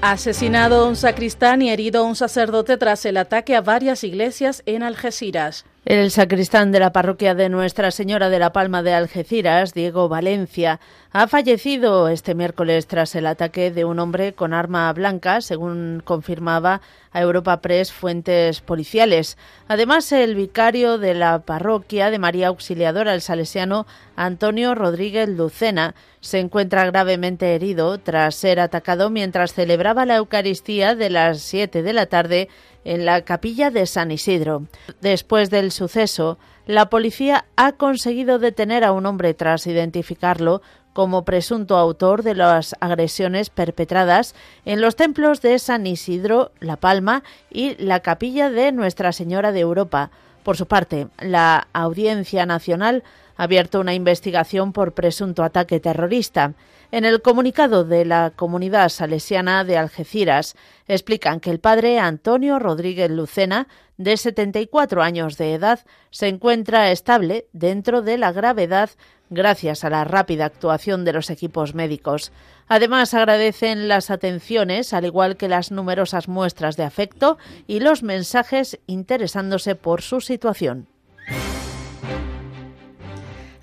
Asesinado 0.00 0.86
un 0.86 0.94
sacristán 0.94 1.60
y 1.62 1.70
herido 1.70 2.04
un 2.04 2.14
sacerdote 2.14 2.76
tras 2.76 3.04
el 3.04 3.16
ataque 3.16 3.56
a 3.56 3.62
varias 3.62 4.04
iglesias 4.04 4.62
en 4.64 4.84
Algeciras. 4.84 5.64
El 5.90 6.12
sacristán 6.12 6.70
de 6.70 6.78
la 6.78 6.92
parroquia 6.92 7.34
de 7.34 7.48
Nuestra 7.48 7.90
Señora 7.90 8.30
de 8.30 8.38
la 8.38 8.52
Palma 8.52 8.84
de 8.84 8.94
Algeciras, 8.94 9.74
Diego 9.74 10.08
Valencia, 10.08 10.78
ha 11.10 11.26
fallecido 11.26 12.08
este 12.08 12.36
miércoles 12.36 12.86
tras 12.86 13.16
el 13.16 13.26
ataque 13.26 13.72
de 13.72 13.84
un 13.84 13.98
hombre 13.98 14.32
con 14.32 14.54
arma 14.54 14.92
blanca, 14.92 15.40
según 15.40 16.00
confirmaba 16.04 16.80
a 17.10 17.20
Europa 17.20 17.60
Press 17.60 17.92
fuentes 17.92 18.60
policiales. 18.60 19.36
Además, 19.66 20.12
el 20.12 20.36
vicario 20.36 20.96
de 20.96 21.14
la 21.14 21.40
parroquia 21.40 22.12
de 22.12 22.20
María 22.20 22.46
Auxiliadora, 22.46 23.12
el 23.12 23.20
salesiano 23.20 23.84
Antonio 24.14 24.76
Rodríguez 24.76 25.28
Lucena, 25.28 25.96
se 26.20 26.38
encuentra 26.38 26.86
gravemente 26.86 27.56
herido 27.56 27.98
tras 27.98 28.36
ser 28.36 28.60
atacado 28.60 29.10
mientras 29.10 29.54
celebraba 29.54 30.06
la 30.06 30.16
Eucaristía 30.16 30.94
de 30.94 31.10
las 31.10 31.40
7 31.40 31.82
de 31.82 31.92
la 31.92 32.06
tarde 32.06 32.48
en 32.84 33.04
la 33.04 33.22
capilla 33.22 33.70
de 33.70 33.86
San 33.86 34.10
Isidro. 34.10 34.64
Después 35.00 35.50
del 35.50 35.72
suceso, 35.72 36.38
la 36.66 36.90
policía 36.90 37.46
ha 37.56 37.72
conseguido 37.72 38.38
detener 38.38 38.84
a 38.84 38.92
un 38.92 39.06
hombre 39.06 39.34
tras 39.34 39.66
identificarlo 39.66 40.62
como 40.92 41.24
presunto 41.24 41.76
autor 41.76 42.22
de 42.22 42.34
las 42.34 42.74
agresiones 42.80 43.50
perpetradas 43.50 44.34
en 44.64 44.80
los 44.80 44.96
templos 44.96 45.40
de 45.40 45.58
San 45.58 45.86
Isidro, 45.86 46.52
La 46.60 46.76
Palma 46.76 47.22
y 47.50 47.76
la 47.82 48.00
capilla 48.00 48.50
de 48.50 48.72
Nuestra 48.72 49.12
Señora 49.12 49.52
de 49.52 49.60
Europa. 49.60 50.10
Por 50.42 50.56
su 50.56 50.66
parte, 50.66 51.08
la 51.18 51.68
Audiencia 51.72 52.46
Nacional 52.46 53.04
abierto 53.40 53.80
una 53.80 53.94
investigación 53.94 54.74
por 54.74 54.92
presunto 54.92 55.42
ataque 55.42 55.80
terrorista. 55.80 56.52
En 56.92 57.06
el 57.06 57.22
comunicado 57.22 57.84
de 57.84 58.04
la 58.04 58.32
comunidad 58.36 58.90
salesiana 58.90 59.64
de 59.64 59.78
Algeciras 59.78 60.56
explican 60.86 61.40
que 61.40 61.48
el 61.48 61.58
padre 61.58 61.98
Antonio 61.98 62.58
Rodríguez 62.58 63.10
Lucena, 63.10 63.66
de 63.96 64.18
74 64.18 65.02
años 65.02 65.38
de 65.38 65.54
edad, 65.54 65.80
se 66.10 66.28
encuentra 66.28 66.90
estable 66.90 67.46
dentro 67.54 68.02
de 68.02 68.18
la 68.18 68.30
gravedad 68.30 68.90
gracias 69.30 69.84
a 69.84 69.90
la 69.90 70.04
rápida 70.04 70.44
actuación 70.44 71.06
de 71.06 71.14
los 71.14 71.30
equipos 71.30 71.74
médicos. 71.74 72.32
Además, 72.68 73.14
agradecen 73.14 73.88
las 73.88 74.10
atenciones, 74.10 74.92
al 74.92 75.06
igual 75.06 75.38
que 75.38 75.48
las 75.48 75.70
numerosas 75.70 76.28
muestras 76.28 76.76
de 76.76 76.84
afecto 76.84 77.38
y 77.66 77.80
los 77.80 78.02
mensajes 78.02 78.78
interesándose 78.86 79.76
por 79.76 80.02
su 80.02 80.20
situación. 80.20 80.88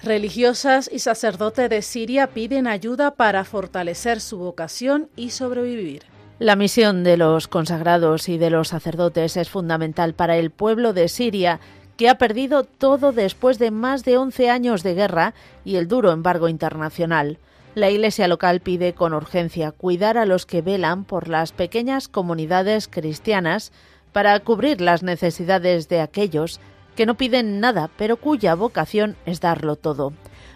Religiosas 0.03 0.89
y 0.93 0.99
sacerdotes 0.99 1.69
de 1.69 1.81
Siria 1.81 2.27
piden 2.27 2.67
ayuda 2.67 3.15
para 3.15 3.43
fortalecer 3.43 4.21
su 4.21 4.37
vocación 4.37 5.09
y 5.15 5.31
sobrevivir. 5.31 6.03
La 6.39 6.55
misión 6.55 7.03
de 7.03 7.17
los 7.17 7.47
consagrados 7.47 8.29
y 8.29 8.37
de 8.37 8.51
los 8.51 8.67
sacerdotes 8.67 9.37
es 9.37 9.49
fundamental 9.49 10.13
para 10.13 10.37
el 10.37 10.51
pueblo 10.51 10.93
de 10.93 11.07
Siria, 11.07 11.59
que 11.97 12.09
ha 12.09 12.19
perdido 12.19 12.63
todo 12.63 13.11
después 13.11 13.57
de 13.57 13.71
más 13.71 14.03
de 14.03 14.17
11 14.17 14.51
años 14.51 14.83
de 14.83 14.93
guerra 14.93 15.33
y 15.65 15.77
el 15.77 15.87
duro 15.87 16.11
embargo 16.11 16.47
internacional. 16.47 17.39
La 17.73 17.89
Iglesia 17.89 18.27
local 18.27 18.59
pide 18.59 18.93
con 18.93 19.15
urgencia 19.15 19.71
cuidar 19.71 20.17
a 20.19 20.27
los 20.27 20.45
que 20.45 20.61
velan 20.61 21.05
por 21.05 21.27
las 21.27 21.51
pequeñas 21.51 22.07
comunidades 22.07 22.87
cristianas 22.87 23.71
para 24.13 24.39
cubrir 24.39 24.79
las 24.79 25.01
necesidades 25.01 25.89
de 25.89 26.01
aquellos 26.01 26.59
que 26.97 27.05
no 27.05 27.15
piden 27.15 27.61
nada, 27.61 27.89
pero 27.95 28.17
cuya 28.17 28.55
vocación 28.55 29.15
es 29.25 29.39
darlo 29.39 29.75
todo. 29.75 30.11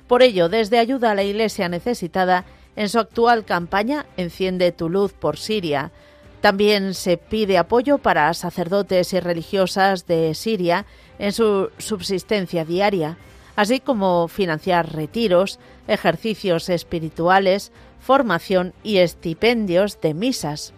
Por 0.07 0.23
ello, 0.23 0.49
desde 0.49 0.79
Ayuda 0.79 1.11
a 1.11 1.15
la 1.15 1.23
Iglesia 1.23 1.69
Necesitada, 1.69 2.45
en 2.75 2.89
su 2.89 2.99
actual 2.99 3.45
campaña 3.45 4.07
Enciende 4.17 4.71
tu 4.71 4.89
luz 4.89 5.13
por 5.13 5.37
Siria, 5.37 5.91
también 6.41 6.95
se 6.95 7.17
pide 7.17 7.59
apoyo 7.59 7.99
para 7.99 8.33
sacerdotes 8.33 9.13
y 9.13 9.19
religiosas 9.19 10.07
de 10.07 10.33
Siria 10.33 10.87
en 11.19 11.31
su 11.31 11.69
subsistencia 11.77 12.65
diaria, 12.65 13.17
así 13.55 13.79
como 13.79 14.27
financiar 14.27 14.91
retiros, 14.91 15.59
ejercicios 15.87 16.69
espirituales, 16.69 17.71
formación 17.99 18.73
y 18.83 18.97
estipendios 18.97 20.01
de 20.01 20.15
misas. 20.15 20.73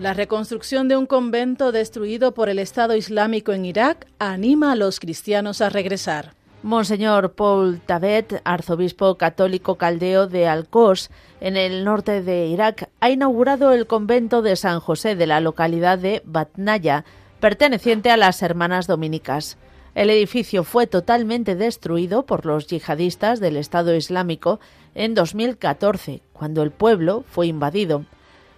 La 0.00 0.12
reconstrucción 0.12 0.88
de 0.88 0.96
un 0.96 1.06
convento 1.06 1.70
destruido 1.70 2.34
por 2.34 2.48
el 2.48 2.58
Estado 2.58 2.96
Islámico 2.96 3.52
en 3.52 3.64
Irak 3.64 4.08
anima 4.18 4.72
a 4.72 4.76
los 4.76 4.98
cristianos 4.98 5.60
a 5.60 5.70
regresar. 5.70 6.34
Monseñor 6.64 7.34
Paul 7.34 7.80
Tabet, 7.80 8.40
arzobispo 8.44 9.14
católico 9.16 9.76
caldeo 9.76 10.26
de 10.26 10.48
Al-Qos, 10.48 11.10
en 11.40 11.56
el 11.56 11.84
norte 11.84 12.22
de 12.22 12.46
Irak, 12.46 12.88
ha 12.98 13.10
inaugurado 13.10 13.72
el 13.72 13.86
convento 13.86 14.42
de 14.42 14.56
San 14.56 14.80
José 14.80 15.14
de 15.14 15.28
la 15.28 15.38
localidad 15.38 15.98
de 15.98 16.22
Batnaya, 16.24 17.04
perteneciente 17.38 18.10
a 18.10 18.16
las 18.16 18.42
Hermanas 18.42 18.88
Dominicas. 18.88 19.58
El 19.94 20.10
edificio 20.10 20.64
fue 20.64 20.88
totalmente 20.88 21.54
destruido 21.54 22.26
por 22.26 22.46
los 22.46 22.66
yihadistas 22.66 23.38
del 23.38 23.56
Estado 23.56 23.94
Islámico 23.94 24.58
en 24.96 25.14
2014, 25.14 26.20
cuando 26.32 26.64
el 26.64 26.72
pueblo 26.72 27.24
fue 27.28 27.46
invadido. 27.46 28.04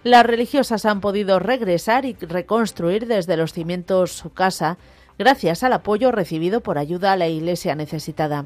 Las 0.07 0.25
religiosas 0.25 0.85
han 0.85 1.01
podido 1.01 1.37
regresar 1.37 2.05
y 2.05 2.13
reconstruir 2.13 3.07
desde 3.07 3.35
los 3.35 3.51
cimientos 3.51 4.13
su 4.13 4.31
casa 4.31 4.77
gracias 5.19 5.63
al 5.63 5.73
apoyo 5.73 6.13
recibido 6.13 6.61
por 6.61 6.77
ayuda 6.77 7.11
a 7.11 7.17
la 7.17 7.27
Iglesia 7.27 7.75
necesitada. 7.75 8.45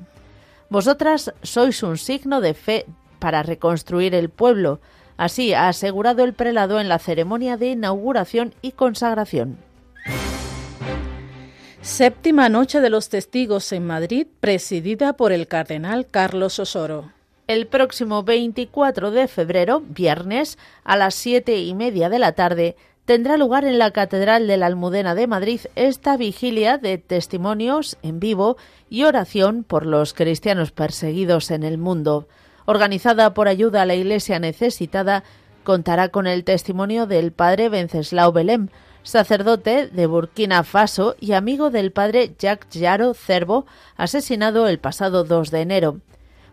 Vosotras 0.72 1.36
sois 1.44 1.84
un 1.84 2.00
signo 2.00 2.42
de 2.42 2.56
fe 2.56 2.88
para 3.20 3.44
reconstruir 3.44 4.16
el 4.16 4.30
pueblo, 4.30 4.80
así 5.18 5.54
ha 5.54 5.68
asegurado 5.68 6.24
el 6.24 6.34
prelado 6.34 6.80
en 6.80 6.90
la 6.90 6.98
ceremonia 6.98 7.58
de 7.58 7.70
inauguración 7.70 8.56
y 8.64 8.72
consagración. 8.72 9.60
Séptima 11.84 12.50
Noche 12.50 12.82
de 12.82 12.90
los 12.90 13.10
Testigos 13.10 13.72
en 13.72 13.86
Madrid, 13.86 14.26
presidida 14.40 15.14
por 15.14 15.32
el 15.32 15.46
cardenal 15.46 16.08
Carlos 16.10 16.58
Osoro 16.58 17.21
el 17.52 17.68
próximo 17.68 18.24
24 18.24 19.12
de 19.12 19.28
febrero, 19.28 19.82
viernes, 19.82 20.58
a 20.86 20.96
las 20.96 21.16
siete 21.16 21.60
y 21.60 21.74
media 21.74 22.08
de 22.08 22.18
la 22.18 22.32
tarde, 22.32 22.78
tendrá 23.04 23.36
lugar 23.36 23.66
en 23.66 23.78
la 23.78 23.92
Catedral 23.92 24.48
de 24.48 24.56
la 24.56 24.68
Almudena 24.68 25.16
de 25.16 25.28
Madrid 25.28 25.60
esta 25.76 26.16
vigilia 26.16 26.78
de 26.78 26.98
testimonios 26.98 27.98
en 28.04 28.22
vivo 28.22 28.56
y 28.90 29.04
oración 29.04 29.66
por 29.66 29.86
los 29.86 30.14
cristianos 30.14 30.72
perseguidos 30.72 31.52
en 31.52 31.64
el 31.64 31.78
mundo. 31.78 32.30
Organizada 32.66 33.34
por 33.34 33.50
ayuda 33.50 33.82
a 33.82 33.86
la 33.86 33.96
Iglesia 33.96 34.40
necesitada, 34.40 35.26
contará 35.66 36.08
con 36.08 36.28
el 36.28 36.46
testimonio 36.46 37.06
del 37.06 37.34
padre 37.34 37.68
Venceslao 37.68 38.32
Belém, 38.32 38.70
sacerdote 39.04 39.88
de 39.88 40.06
Burkina 40.06 40.64
Faso 40.64 41.18
y 41.20 41.34
amigo 41.34 41.70
del 41.70 41.92
padre 41.92 42.34
Jacques 42.40 42.80
Yaro 42.80 43.14
Cervo, 43.14 43.66
asesinado 43.98 44.70
el 44.70 44.80
pasado 44.80 45.26
2 45.26 45.52
de 45.52 45.60
enero. 45.60 45.98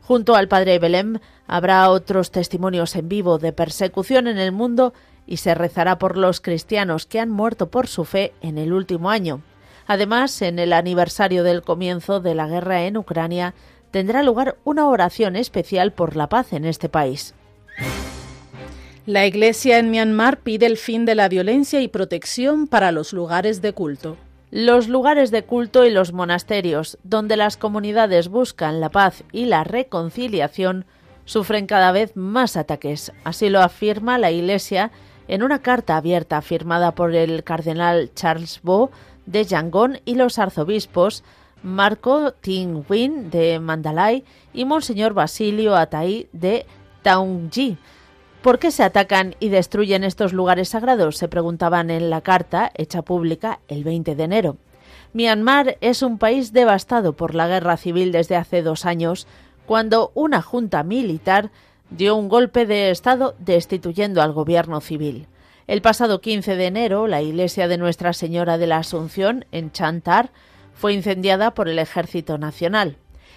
Junto 0.09 0.37
al 0.37 0.49
padre 0.49 0.79
Belém 0.79 1.19
habrá 1.47 1.91
otros 1.91 2.31
testimonios 2.31 2.97
en 2.97 3.11
vivo 3.11 3.37
de 3.37 3.53
persecución 3.53 4.27
en 4.27 4.39
el 4.39 4.53
mundo 4.53 4.95
y 5.27 5.37
se 5.37 5.55
rezará 5.55 5.99
por 5.99 6.17
los 6.17 6.41
cristianos 6.41 7.05
que 7.05 7.21
han 7.21 7.29
muerto 7.29 7.69
por 7.71 7.89
su 7.89 8.07
fe 8.07 8.33
en 8.41 8.57
el 8.57 8.73
último 8.73 9.11
año. 9.11 9.43
Además, 9.87 10.41
en 10.41 10.59
el 10.59 10.73
aniversario 10.73 11.45
del 11.45 11.61
comienzo 11.61 12.21
de 12.21 12.35
la 12.35 12.49
guerra 12.49 12.85
en 12.85 12.97
Ucrania, 12.97 13.53
tendrá 13.91 14.23
lugar 14.23 14.57
una 14.65 14.89
oración 14.89 15.37
especial 15.37 15.93
por 15.93 16.17
la 16.17 16.31
paz 16.31 16.55
en 16.55 16.65
este 16.65 16.89
país. 16.89 17.35
La 19.05 19.27
Iglesia 19.27 19.79
en 19.79 19.91
Myanmar 19.91 20.39
pide 20.39 20.65
el 20.65 20.79
fin 20.79 21.05
de 21.05 21.17
la 21.17 21.29
violencia 21.29 21.83
y 21.83 21.89
protección 21.89 22.67
para 22.67 22.93
los 22.93 23.13
lugares 23.13 23.61
de 23.61 23.75
culto. 23.75 24.17
Los 24.51 24.89
lugares 24.89 25.31
de 25.31 25.45
culto 25.45 25.85
y 25.85 25.91
los 25.91 26.15
monasterios, 26.15 26.97
donde 27.03 27.37
las 27.37 27.59
comunidades 27.59 28.29
buscan 28.29 28.81
la 28.81 28.89
paz 28.89 29.23
y 29.31 29.45
la 29.45 29.63
reconciliación, 29.63 30.87
sufren 31.27 31.67
cada 31.67 31.93
vez 31.93 32.17
más 32.17 32.57
ataques. 32.57 33.13
Así 33.25 33.51
lo 33.51 33.61
afirma 33.61 34.17
la 34.17 34.31
Iglesia 34.31 34.91
en 35.29 35.43
una 35.43 35.61
carta 35.61 35.99
abierta 35.99 36.41
firmada 36.41 36.95
por 36.95 37.15
el 37.15 37.45
cardenal 37.45 38.11
Charles 38.15 38.61
Bo 38.63 38.91
de 39.27 39.45
Yangon 39.45 40.01
y 40.07 40.15
los 40.15 40.39
arzobispos 40.39 41.23
Marco 41.63 42.33
Ting 42.33 42.85
Win 42.89 43.31
de 43.31 43.61
Mandalay 43.61 44.25
y 44.55 44.65
Monseñor 44.65 45.13
Basilio 45.13 45.77
Atai 45.77 46.31
de 46.33 46.65
Taungji. 47.03 47.77
¿Por 48.43 48.61
qué 48.61 48.71
se 48.71 48.85
atacan 48.85 49.35
y 49.41 49.49
destruyen 49.49 50.05
estos 50.05 50.33
lugares 50.33 50.69
sagrados? 50.69 51.17
Se 51.17 51.27
preguntaban 51.27 51.91
en 51.91 52.09
la 52.09 52.21
carta 52.21 52.71
hecha 52.75 53.03
pública 53.03 53.59
el 53.67 53.83
20 53.83 54.15
de 54.15 54.23
enero. 54.23 54.57
Myanmar 55.13 55.77
es 55.81 56.03
un 56.03 56.19
país 56.19 56.53
devastado 56.53 57.15
por 57.15 57.35
la 57.35 57.49
guerra 57.49 57.77
civil 57.77 58.13
desde 58.13 58.37
hace 58.37 58.63
dos 58.63 58.85
años, 58.85 59.27
cuando 59.67 60.13
una 60.15 60.41
junta 60.41 60.85
militar 60.85 61.51
dio 61.91 62.15
un 62.15 62.29
golpe 62.29 62.65
de 62.65 62.91
Estado 62.91 63.35
destituyendo 63.41 64.23
al 64.23 64.33
gobierno 64.33 64.81
civil. 64.81 65.27
El 65.67 65.83
pasado 65.83 66.21
15 66.21 66.55
de 66.55 66.67
enero, 66.67 67.09
la 67.09 67.23
iglesia 67.23 67.67
de 67.67 67.77
Nuestra 67.77 68.13
Señora 68.13 68.57
de 68.57 68.69
la 68.69 68.79
Asunción, 68.79 69.47
en 69.51 69.73
Chantar, 69.73 70.31
fue 70.75 70.93
incendiada 70.93 71.55
por 71.55 71.69
el 71.69 71.79
Ejército 71.79 72.39
Nacional. 72.39 72.97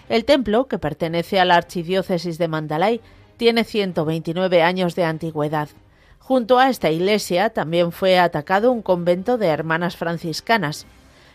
El 0.10 0.26
templo, 0.26 0.68
que 0.68 0.78
pertenece 0.78 1.40
a 1.40 1.46
la 1.46 1.56
Archidiócesis 1.56 2.38
de 2.38 2.48
Mandalay, 2.48 3.02
tiene 3.42 3.64
129 3.64 4.62
años 4.62 4.94
de 4.94 5.04
antigüedad. 5.04 5.68
Junto 6.20 6.60
a 6.60 6.70
esta 6.70 6.92
iglesia 6.92 7.50
también 7.50 7.92
fue 7.92 8.20
atacado 8.20 8.72
un 8.72 8.84
convento 8.84 9.40
de 9.40 9.48
hermanas 9.48 9.98
franciscanas. 9.98 10.86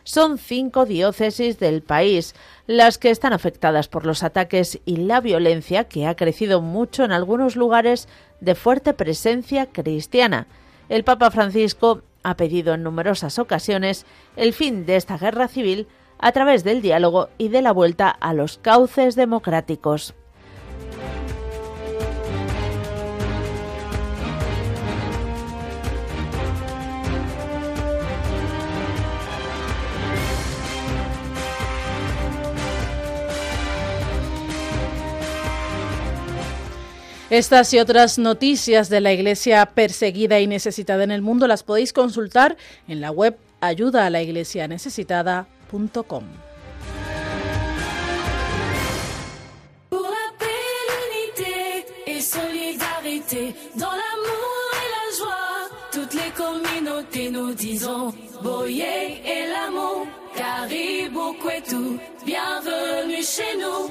Son 0.04 0.38
cinco 0.38 0.86
diócesis 0.86 1.58
del 1.58 1.82
país 1.82 2.36
las 2.68 2.98
que 2.98 3.10
están 3.10 3.32
afectadas 3.32 3.88
por 3.88 4.06
los 4.06 4.22
ataques 4.22 4.78
y 4.84 4.98
la 4.98 5.20
violencia 5.20 5.88
que 5.88 6.06
ha 6.06 6.14
crecido 6.14 6.60
mucho 6.60 7.02
en 7.02 7.10
algunos 7.10 7.56
lugares 7.56 8.06
de 8.40 8.54
fuerte 8.54 8.94
presencia 8.94 9.66
cristiana, 9.66 10.46
el 10.88 11.02
Papa 11.02 11.32
Francisco 11.32 12.02
ha 12.22 12.36
pedido 12.36 12.74
en 12.74 12.84
numerosas 12.84 13.40
ocasiones 13.40 14.06
el 14.36 14.52
fin 14.52 14.86
de 14.86 14.94
esta 14.94 15.18
guerra 15.18 15.48
civil 15.48 15.88
a 16.20 16.30
través 16.30 16.62
del 16.62 16.82
diálogo 16.82 17.30
y 17.36 17.48
de 17.48 17.62
la 17.62 17.72
vuelta 17.72 18.10
a 18.10 18.32
los 18.32 18.58
cauces 18.58 19.16
democráticos. 19.16 20.14
Estas 37.28 37.74
y 37.74 37.80
otras 37.80 38.18
noticias 38.18 38.88
de 38.88 39.00
la 39.00 39.12
Iglesia 39.12 39.66
perseguida 39.66 40.38
y 40.38 40.46
necesitada 40.46 41.02
en 41.02 41.10
el 41.10 41.22
mundo 41.22 41.48
las 41.48 41.64
podéis 41.64 41.92
consultar 41.92 42.56
en 42.86 43.00
la 43.00 43.10
web 43.10 43.36
ayuda 43.60 44.06
a 44.06 44.10
la 44.10 44.22
iglesia 44.22 44.68
necesitada.com. 44.68 46.24
bienvenue 62.24 63.22
chez 63.22 63.56
nous, 63.60 63.90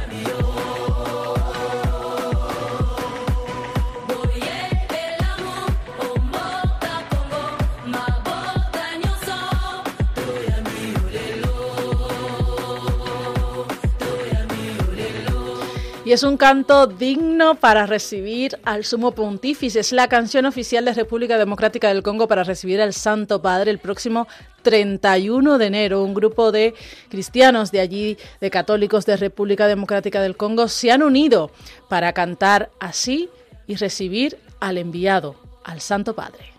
Y 16.11 16.13
es 16.13 16.23
un 16.23 16.35
canto 16.35 16.87
digno 16.87 17.55
para 17.55 17.85
recibir 17.85 18.59
al 18.65 18.83
Sumo 18.83 19.13
Pontífice. 19.13 19.79
Es 19.79 19.93
la 19.93 20.09
canción 20.09 20.45
oficial 20.45 20.83
de 20.83 20.93
República 20.93 21.37
Democrática 21.37 21.87
del 21.87 22.03
Congo 22.03 22.27
para 22.27 22.43
recibir 22.43 22.81
al 22.81 22.93
Santo 22.93 23.41
Padre 23.41 23.71
el 23.71 23.79
próximo 23.79 24.27
31 24.63 25.57
de 25.57 25.65
enero. 25.67 26.03
Un 26.03 26.13
grupo 26.13 26.51
de 26.51 26.73
cristianos 27.07 27.71
de 27.71 27.79
allí, 27.79 28.17
de 28.41 28.49
católicos 28.49 29.05
de 29.05 29.15
República 29.15 29.67
Democrática 29.67 30.21
del 30.21 30.35
Congo, 30.35 30.67
se 30.67 30.91
han 30.91 31.01
unido 31.01 31.49
para 31.87 32.11
cantar 32.11 32.71
así 32.81 33.29
y 33.65 33.75
recibir 33.75 34.37
al 34.59 34.79
enviado, 34.79 35.37
al 35.63 35.79
Santo 35.79 36.13
Padre. 36.13 36.51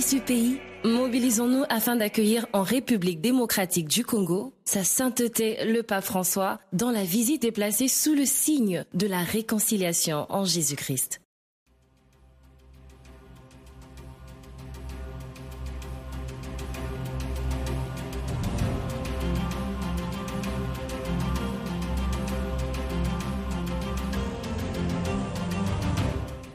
fils 0.00 0.20
pays, 0.26 0.58
mobilisons-nous 0.82 1.64
afin 1.68 1.94
d'accueillir 1.94 2.46
en 2.52 2.62
République 2.64 3.20
démocratique 3.20 3.86
du 3.86 4.04
Congo 4.04 4.52
sa 4.64 4.82
sainteté 4.82 5.64
le 5.66 5.84
pape 5.84 6.02
François 6.02 6.58
dans 6.72 6.90
la 6.90 7.04
visite 7.04 7.42
déplacée 7.42 7.86
sous 7.86 8.14
le 8.14 8.24
signe 8.24 8.84
de 8.92 9.06
la 9.06 9.22
réconciliation 9.22 10.26
en 10.30 10.44
Jésus-Christ. 10.44 11.20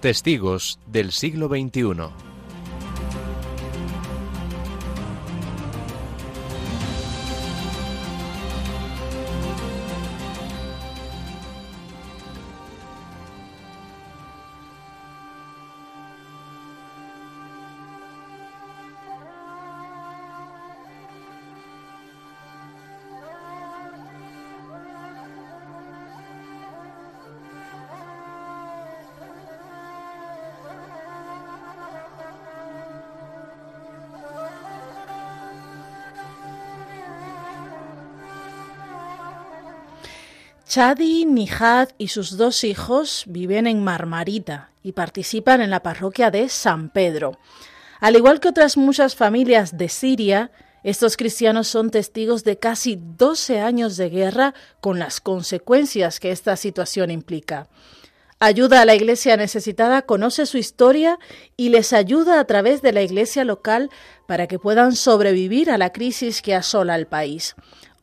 Testigos 0.01 0.77
del 0.91 1.11
siglo 1.13 1.47
XXI. 1.47 2.28
Chadi 40.69 41.25
Nihad 41.25 41.89
y 41.97 42.09
sus 42.09 42.37
dos 42.37 42.63
hijos 42.63 43.23
viven 43.25 43.65
en 43.65 43.83
Marmarita 43.83 44.69
y 44.83 44.91
participan 44.91 45.61
en 45.61 45.71
la 45.71 45.81
parroquia 45.81 46.29
de 46.29 46.47
San 46.47 46.91
Pedro. 46.91 47.39
Al 47.99 48.15
igual 48.15 48.39
que 48.39 48.49
otras 48.49 48.77
muchas 48.77 49.15
familias 49.15 49.79
de 49.79 49.89
Siria, 49.89 50.51
estos 50.83 51.17
cristianos 51.17 51.67
son 51.67 51.89
testigos 51.89 52.43
de 52.43 52.59
casi 52.59 52.99
12 53.01 53.61
años 53.61 53.97
de 53.97 54.11
guerra 54.11 54.53
con 54.79 54.99
las 54.99 55.21
consecuencias 55.21 56.19
que 56.19 56.29
esta 56.29 56.55
situación 56.55 57.09
implica. 57.09 57.67
Ayuda 58.39 58.81
a 58.81 58.85
la 58.85 58.93
iglesia 58.93 59.37
necesitada, 59.37 60.03
conoce 60.03 60.45
su 60.45 60.59
historia 60.59 61.17
y 61.57 61.69
les 61.69 61.93
ayuda 61.93 62.39
a 62.39 62.45
través 62.45 62.83
de 62.83 62.91
la 62.91 63.01
iglesia 63.01 63.43
local 63.43 63.89
para 64.27 64.45
que 64.45 64.59
puedan 64.59 64.95
sobrevivir 64.95 65.71
a 65.71 65.79
la 65.79 65.91
crisis 65.91 66.43
que 66.43 66.53
asola 66.53 66.93
al 66.93 67.07
país. 67.07 67.55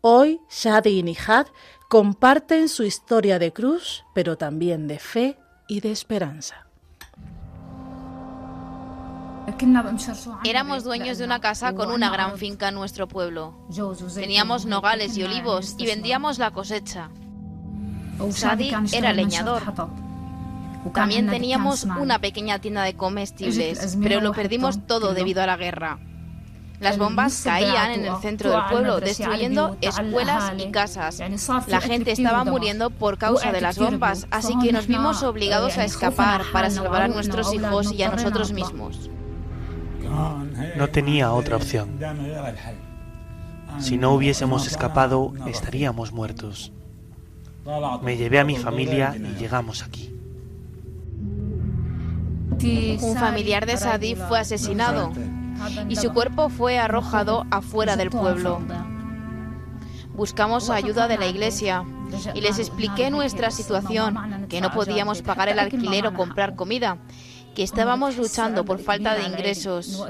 Hoy, 0.08 0.40
Shadi 0.50 0.98
y 0.98 1.02
Nihad 1.02 1.46
comparten 1.88 2.68
su 2.68 2.82
historia 2.82 3.38
de 3.38 3.52
cruz, 3.52 4.04
pero 4.14 4.36
también 4.36 4.88
de 4.88 4.98
fe 4.98 5.38
y 5.68 5.80
de 5.80 5.92
esperanza. 5.92 6.66
Éramos 10.44 10.82
dueños 10.82 11.18
de 11.18 11.24
una 11.24 11.40
casa 11.40 11.72
con 11.72 11.90
una 11.92 12.10
gran 12.10 12.36
finca 12.36 12.68
en 12.68 12.74
nuestro 12.74 13.06
pueblo. 13.06 13.54
Teníamos 14.14 14.66
nogales 14.66 15.16
y 15.16 15.22
olivos 15.22 15.76
y 15.78 15.86
vendíamos 15.86 16.38
la 16.38 16.50
cosecha. 16.50 17.10
Sadi 18.30 18.72
era 18.92 19.12
leñador. 19.12 19.62
También 20.92 21.28
teníamos 21.28 21.84
una 21.84 22.18
pequeña 22.18 22.58
tienda 22.58 22.82
de 22.82 22.94
comestibles, 22.94 23.96
pero 24.02 24.20
lo 24.20 24.32
perdimos 24.32 24.86
todo 24.86 25.14
debido 25.14 25.42
a 25.42 25.46
la 25.46 25.56
guerra. 25.56 26.00
Las 26.80 26.98
bombas 26.98 27.40
caían 27.42 27.92
en 27.92 28.06
el 28.06 28.16
centro 28.16 28.50
del 28.50 28.60
pueblo, 28.70 29.00
destruyendo 29.00 29.76
escuelas 29.80 30.52
y 30.58 30.70
casas. 30.70 31.22
La 31.66 31.80
gente 31.80 32.12
estaba 32.12 32.44
muriendo 32.44 32.90
por 32.90 33.18
causa 33.18 33.52
de 33.52 33.60
las 33.60 33.78
bombas, 33.78 34.26
así 34.30 34.54
que 34.58 34.72
nos 34.72 34.86
vimos 34.86 35.22
obligados 35.22 35.78
a 35.78 35.84
escapar 35.84 36.42
para 36.52 36.70
salvar 36.70 37.02
a 37.02 37.08
nuestros 37.08 37.52
hijos 37.54 37.92
y 37.92 38.02
a 38.02 38.10
nosotros 38.10 38.52
mismos. 38.52 39.10
No 40.76 40.88
tenía 40.88 41.32
otra 41.32 41.56
opción. 41.56 41.98
Si 43.78 43.96
no 43.98 44.12
hubiésemos 44.12 44.66
escapado, 44.66 45.32
estaríamos 45.46 46.12
muertos. 46.12 46.72
Me 48.02 48.16
llevé 48.16 48.38
a 48.38 48.44
mi 48.44 48.56
familia 48.56 49.16
y 49.16 49.38
llegamos 49.38 49.82
aquí. 49.82 50.12
Un 53.02 53.16
familiar 53.16 53.66
de 53.66 53.76
Sadi 53.76 54.14
fue 54.14 54.38
asesinado 54.38 55.12
y 55.88 55.96
su 55.96 56.12
cuerpo 56.12 56.48
fue 56.48 56.78
arrojado 56.78 57.46
afuera 57.50 57.96
del 57.96 58.10
pueblo. 58.10 58.60
Buscamos 60.14 60.70
ayuda 60.70 61.08
de 61.08 61.18
la 61.18 61.26
iglesia 61.26 61.84
y 62.34 62.40
les 62.40 62.58
expliqué 62.58 63.10
nuestra 63.10 63.50
situación, 63.50 64.46
que 64.48 64.60
no 64.60 64.72
podíamos 64.72 65.22
pagar 65.22 65.48
el 65.48 65.58
alquiler 65.58 66.06
o 66.06 66.14
comprar 66.14 66.56
comida, 66.56 66.98
que 67.54 67.62
estábamos 67.62 68.16
luchando 68.16 68.64
por 68.64 68.78
falta 68.78 69.14
de 69.14 69.24
ingresos. 69.24 70.06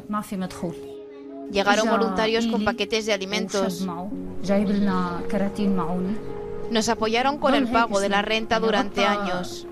Llegaron 1.51 1.89
voluntarios 1.89 2.47
con 2.47 2.65
paquetes 2.65 3.07
de 3.07 3.13
alimentos. 3.13 3.87
Nos 6.71 6.89
apoyaron 6.89 7.39
con 7.39 7.55
el 7.55 7.69
pago 7.69 8.01
de 8.01 8.09
la 8.09 8.23
renta 8.23 8.59
durante 8.59 9.05
años. 9.05 9.67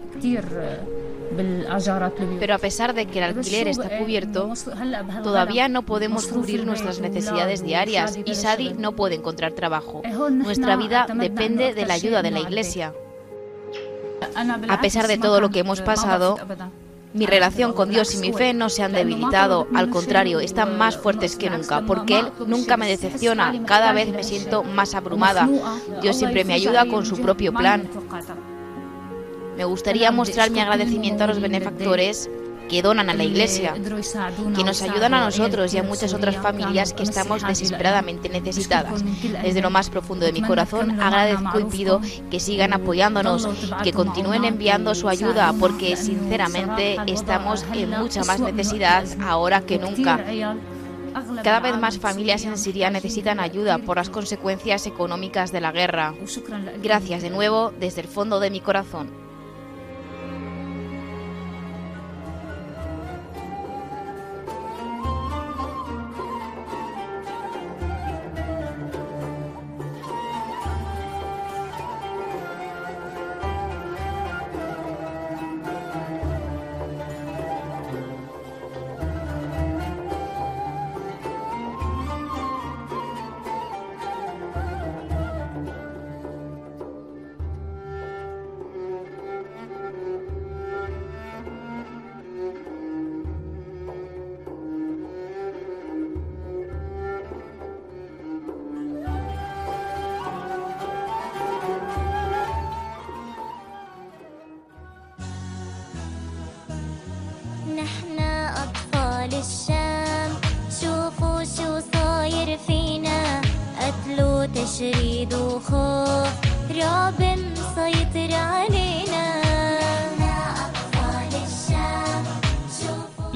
Pero 2.38 2.54
a 2.54 2.58
pesar 2.58 2.94
de 2.94 3.06
que 3.06 3.18
el 3.18 3.24
alquiler 3.24 3.68
está 3.68 3.98
cubierto, 3.98 4.52
todavía 5.22 5.68
no 5.68 5.82
podemos 5.82 6.26
cubrir 6.26 6.66
nuestras 6.66 7.00
necesidades 7.00 7.62
diarias 7.62 8.18
y 8.24 8.34
Sadi 8.34 8.74
no 8.74 8.92
puede 8.92 9.16
encontrar 9.16 9.52
trabajo. 9.52 10.02
Nuestra 10.30 10.76
vida 10.76 11.06
depende 11.14 11.74
de 11.74 11.86
la 11.86 11.94
ayuda 11.94 12.22
de 12.22 12.30
la 12.30 12.40
Iglesia. 12.40 12.92
A 14.68 14.80
pesar 14.80 15.06
de 15.06 15.18
todo 15.18 15.40
lo 15.40 15.50
que 15.50 15.60
hemos 15.60 15.80
pasado, 15.80 16.36
mi 17.12 17.26
relación 17.26 17.72
con 17.72 17.90
Dios 17.90 18.12
y 18.14 18.18
mi 18.18 18.32
fe 18.32 18.52
no 18.54 18.68
se 18.68 18.82
han 18.82 18.92
debilitado, 18.92 19.68
al 19.74 19.88
contrario, 19.88 20.40
están 20.40 20.76
más 20.76 20.96
fuertes 20.96 21.36
que 21.36 21.48
nunca, 21.48 21.82
porque 21.82 22.18
Él 22.18 22.26
nunca 22.46 22.76
me 22.76 22.88
decepciona, 22.88 23.54
cada 23.66 23.92
vez 23.92 24.12
me 24.12 24.24
siento 24.24 24.64
más 24.64 24.94
abrumada. 24.94 25.48
Dios 26.02 26.16
siempre 26.16 26.44
me 26.44 26.54
ayuda 26.54 26.86
con 26.86 27.06
su 27.06 27.20
propio 27.20 27.52
plan. 27.52 27.88
Me 29.56 29.64
gustaría 29.64 30.10
mostrar 30.10 30.50
mi 30.50 30.60
agradecimiento 30.60 31.24
a 31.24 31.26
los 31.28 31.40
benefactores 31.40 32.28
que 32.68 32.82
donan 32.82 33.10
a 33.10 33.14
la 33.14 33.24
Iglesia, 33.24 33.74
que 33.74 34.64
nos 34.64 34.82
ayudan 34.82 35.14
a 35.14 35.24
nosotros 35.24 35.72
y 35.74 35.78
a 35.78 35.82
muchas 35.82 36.14
otras 36.14 36.36
familias 36.36 36.92
que 36.92 37.02
estamos 37.02 37.46
desesperadamente 37.46 38.28
necesitadas. 38.28 39.04
Desde 39.42 39.60
lo 39.60 39.70
más 39.70 39.90
profundo 39.90 40.26
de 40.26 40.32
mi 40.32 40.42
corazón 40.42 41.00
agradezco 41.00 41.60
y 41.60 41.64
pido 41.64 42.00
que 42.30 42.40
sigan 42.40 42.72
apoyándonos, 42.72 43.48
que 43.82 43.92
continúen 43.92 44.44
enviando 44.44 44.94
su 44.94 45.08
ayuda, 45.08 45.52
porque 45.58 45.96
sinceramente 45.96 46.96
estamos 47.06 47.64
en 47.74 47.90
mucha 47.90 48.24
más 48.24 48.40
necesidad 48.40 49.04
ahora 49.22 49.60
que 49.60 49.78
nunca. 49.78 50.20
Cada 51.44 51.60
vez 51.60 51.78
más 51.78 51.98
familias 51.98 52.44
en 52.44 52.58
Siria 52.58 52.90
necesitan 52.90 53.38
ayuda 53.38 53.78
por 53.78 53.98
las 53.98 54.10
consecuencias 54.10 54.86
económicas 54.86 55.52
de 55.52 55.60
la 55.60 55.70
guerra. 55.70 56.14
Gracias 56.82 57.22
de 57.22 57.30
nuevo 57.30 57.72
desde 57.78 58.00
el 58.00 58.08
fondo 58.08 58.40
de 58.40 58.50
mi 58.50 58.60
corazón. 58.60 59.23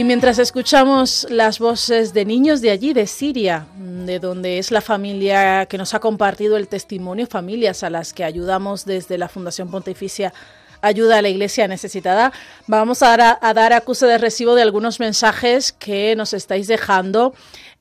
Y 0.00 0.04
mientras 0.04 0.38
escuchamos 0.38 1.26
las 1.28 1.58
voces 1.58 2.14
de 2.14 2.24
niños 2.24 2.62
de 2.62 2.70
allí, 2.70 2.94
de 2.94 3.06
Siria, 3.06 3.66
de 3.76 4.18
donde 4.18 4.56
es 4.56 4.70
la 4.70 4.80
familia 4.80 5.66
que 5.66 5.76
nos 5.76 5.92
ha 5.92 6.00
compartido 6.00 6.56
el 6.56 6.68
testimonio, 6.68 7.26
familias 7.26 7.82
a 7.82 7.90
las 7.90 8.14
que 8.14 8.24
ayudamos 8.24 8.86
desde 8.86 9.18
la 9.18 9.28
Fundación 9.28 9.70
Pontificia 9.70 10.32
Ayuda 10.80 11.18
a 11.18 11.22
la 11.22 11.28
Iglesia 11.28 11.68
Necesitada, 11.68 12.32
vamos 12.66 13.02
a 13.02 13.14
dar, 13.14 13.38
a 13.42 13.52
dar 13.52 13.74
acuse 13.74 14.06
de 14.06 14.16
recibo 14.16 14.54
de 14.54 14.62
algunos 14.62 15.00
mensajes 15.00 15.70
que 15.70 16.16
nos 16.16 16.32
estáis 16.32 16.66
dejando 16.66 17.34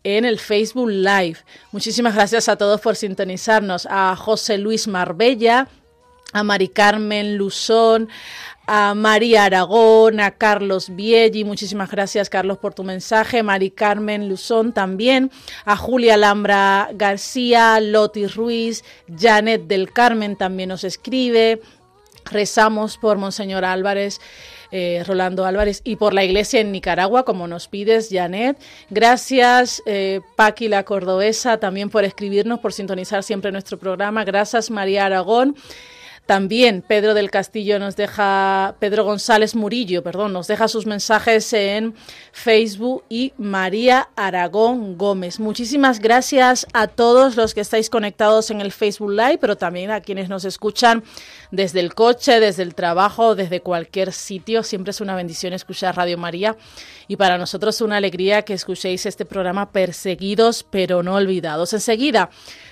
en 0.03 0.25
el 0.25 0.39
Facebook 0.39 0.89
Live. 0.89 1.37
Muchísimas 1.71 2.15
gracias 2.15 2.49
a 2.49 2.57
todos 2.57 2.81
por 2.81 2.97
sintonizarnos. 2.97 3.87
A 3.89 4.13
José 4.17 4.57
Luis 4.57 4.89
Marbella, 4.89 5.69
a 6.33 6.43
Mari 6.43 6.67
Carmen 6.67 7.37
Luzón, 7.37 8.09
a 8.71 8.93
María 8.93 9.45
Aragón, 9.45 10.19
a 10.19 10.29
Carlos 10.29 10.95
Vieggi, 10.95 11.43
muchísimas 11.43 11.89
gracias 11.89 12.29
Carlos 12.29 12.59
por 12.59 12.75
tu 12.75 12.83
mensaje, 12.83 13.41
Mari 13.41 13.71
Carmen 13.71 14.29
Luzón 14.29 14.73
también, 14.73 15.31
a 15.65 15.75
Julia 15.75 16.13
Alhambra 16.13 16.89
García, 16.93 17.79
Loti 17.79 18.27
Ruiz, 18.27 18.83
Janet 19.17 19.63
del 19.63 19.91
Carmen 19.91 20.35
también 20.35 20.69
nos 20.69 20.83
escribe, 20.83 21.61
rezamos 22.25 22.97
por 22.97 23.17
Monseñor 23.17 23.65
Álvarez. 23.65 24.21
Eh, 24.71 25.03
Rolando 25.07 25.47
Álvarez 25.47 25.81
y 25.83 25.95
por 25.95 26.13
la 26.13 26.23
iglesia 26.23 26.59
en 26.59 26.71
Nicaragua, 26.71 27.25
como 27.25 27.47
nos 27.47 27.67
pides, 27.67 28.09
Janet. 28.11 28.55
Gracias, 28.91 29.81
eh, 29.87 30.21
Paqui 30.35 30.67
la 30.67 30.83
Cordobesa, 30.83 31.59
también 31.59 31.89
por 31.89 32.03
escribirnos, 32.03 32.59
por 32.59 32.71
sintonizar 32.71 33.23
siempre 33.23 33.51
nuestro 33.51 33.79
programa. 33.79 34.23
Gracias, 34.25 34.69
María 34.69 35.07
Aragón. 35.07 35.55
También 36.29 36.83
Pedro 36.83 37.15
del 37.15 37.31
Castillo 37.31 37.79
nos 37.79 37.95
deja, 37.95 38.75
Pedro 38.77 39.03
González 39.03 39.55
Murillo, 39.55 40.03
perdón, 40.03 40.31
nos 40.31 40.45
deja 40.45 40.67
sus 40.67 40.85
mensajes 40.85 41.51
en 41.53 41.95
Facebook 42.31 43.03
y 43.09 43.33
María 43.39 44.09
Aragón 44.15 44.95
Gómez. 44.95 45.39
Muchísimas 45.39 45.99
gracias 45.99 46.67
a 46.71 46.85
todos 46.85 47.35
los 47.35 47.55
que 47.55 47.61
estáis 47.61 47.89
conectados 47.89 48.51
en 48.51 48.61
el 48.61 48.71
Facebook 48.71 49.09
Live, 49.09 49.39
pero 49.39 49.57
también 49.57 49.89
a 49.89 50.01
quienes 50.01 50.29
nos 50.29 50.45
escuchan 50.45 51.03
desde 51.49 51.79
el 51.79 51.95
coche, 51.95 52.39
desde 52.39 52.61
el 52.61 52.75
trabajo, 52.75 53.33
desde 53.33 53.61
cualquier 53.61 54.13
sitio. 54.13 54.61
Siempre 54.61 54.91
es 54.91 55.01
una 55.01 55.15
bendición 55.15 55.53
escuchar 55.53 55.95
Radio 55.95 56.19
María 56.19 56.55
y 57.07 57.15
para 57.15 57.39
nosotros 57.39 57.81
una 57.81 57.97
alegría 57.97 58.43
que 58.43 58.53
escuchéis 58.53 59.07
este 59.07 59.25
programa 59.25 59.71
Perseguidos 59.71 60.63
pero 60.69 61.01
no 61.01 61.15
olvidados. 61.15 61.73
Enseguida 61.73 62.29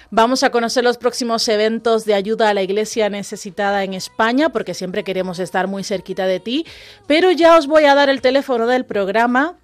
Vamos 0.09 0.43
a 0.43 0.51
conocer 0.51 0.85
los 0.85 0.97
próximos 0.97 1.45
eventos 1.49 2.05
de 2.05 2.13
ayuda 2.13 2.49
a 2.49 2.53
la 2.53 2.61
iglesia 2.61 3.09
necesitada 3.09 3.83
en 3.83 3.93
España, 3.93 4.49
porque 4.49 4.73
siempre 4.73 5.03
queremos 5.03 5.37
estar 5.39 5.67
muy 5.67 5.83
cerquita 5.83 6.25
de 6.25 6.39
ti. 6.39 6.65
Pero 7.07 7.31
ya 7.31 7.57
os 7.57 7.67
voy 7.67 7.83
a 7.83 7.93
dar 7.93 8.09
el 8.09 8.21
teléfono 8.21 8.67
del 8.67 8.85
programa 8.85 9.57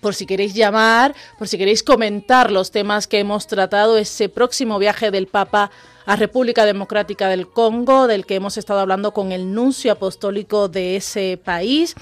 por 0.00 0.14
si 0.14 0.26
queréis 0.26 0.54
llamar, 0.54 1.14
por 1.38 1.48
si 1.48 1.56
queréis 1.56 1.82
comentar 1.82 2.50
los 2.50 2.70
temas 2.70 3.06
que 3.06 3.20
hemos 3.20 3.46
tratado, 3.46 3.96
ese 3.96 4.28
próximo 4.28 4.78
viaje 4.78 5.10
del 5.10 5.26
Papa 5.26 5.70
a 6.04 6.16
República 6.16 6.64
Democrática 6.64 7.28
del 7.28 7.48
Congo, 7.48 8.06
del 8.06 8.26
que 8.26 8.36
hemos 8.36 8.56
estado 8.56 8.80
hablando 8.80 9.12
con 9.12 9.32
el 9.32 9.54
nuncio 9.54 9.92
apostólico 9.92 10.68
de 10.68 10.96
ese 10.96 11.40
país 11.42 11.94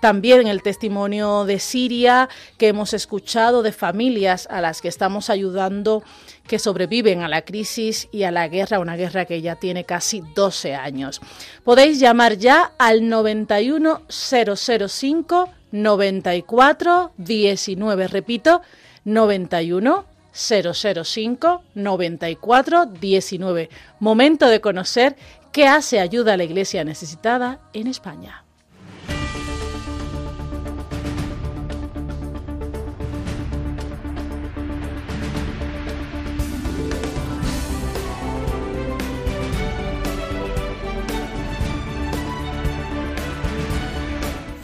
también 0.00 0.46
el 0.46 0.62
testimonio 0.62 1.44
de 1.44 1.58
Siria 1.58 2.28
que 2.58 2.68
hemos 2.68 2.92
escuchado 2.92 3.62
de 3.62 3.72
familias 3.72 4.46
a 4.50 4.60
las 4.60 4.80
que 4.80 4.88
estamos 4.88 5.30
ayudando 5.30 6.02
que 6.46 6.58
sobreviven 6.58 7.22
a 7.22 7.28
la 7.28 7.42
crisis 7.42 8.08
y 8.12 8.22
a 8.24 8.30
la 8.30 8.48
guerra, 8.48 8.80
una 8.80 8.96
guerra 8.96 9.24
que 9.24 9.40
ya 9.42 9.56
tiene 9.56 9.84
casi 9.84 10.22
12 10.34 10.74
años. 10.74 11.20
Podéis 11.64 11.98
llamar 12.00 12.38
ya 12.38 12.72
al 12.78 13.08
91005 13.08 15.50
94 15.72 17.12
19, 17.16 18.08
repito, 18.08 18.62
91 19.04 20.06
005 20.32 21.62
94 21.74 22.86
19. 22.86 23.70
Momento 24.00 24.48
de 24.48 24.60
conocer 24.60 25.16
qué 25.52 25.66
hace 25.66 26.00
ayuda 26.00 26.34
a 26.34 26.36
la 26.36 26.44
iglesia 26.44 26.84
necesitada 26.84 27.60
en 27.72 27.86
España. 27.86 28.45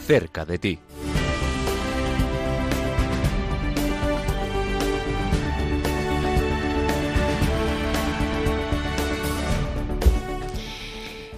Cerca 0.05 0.45
de 0.45 0.57
ti. 0.59 0.79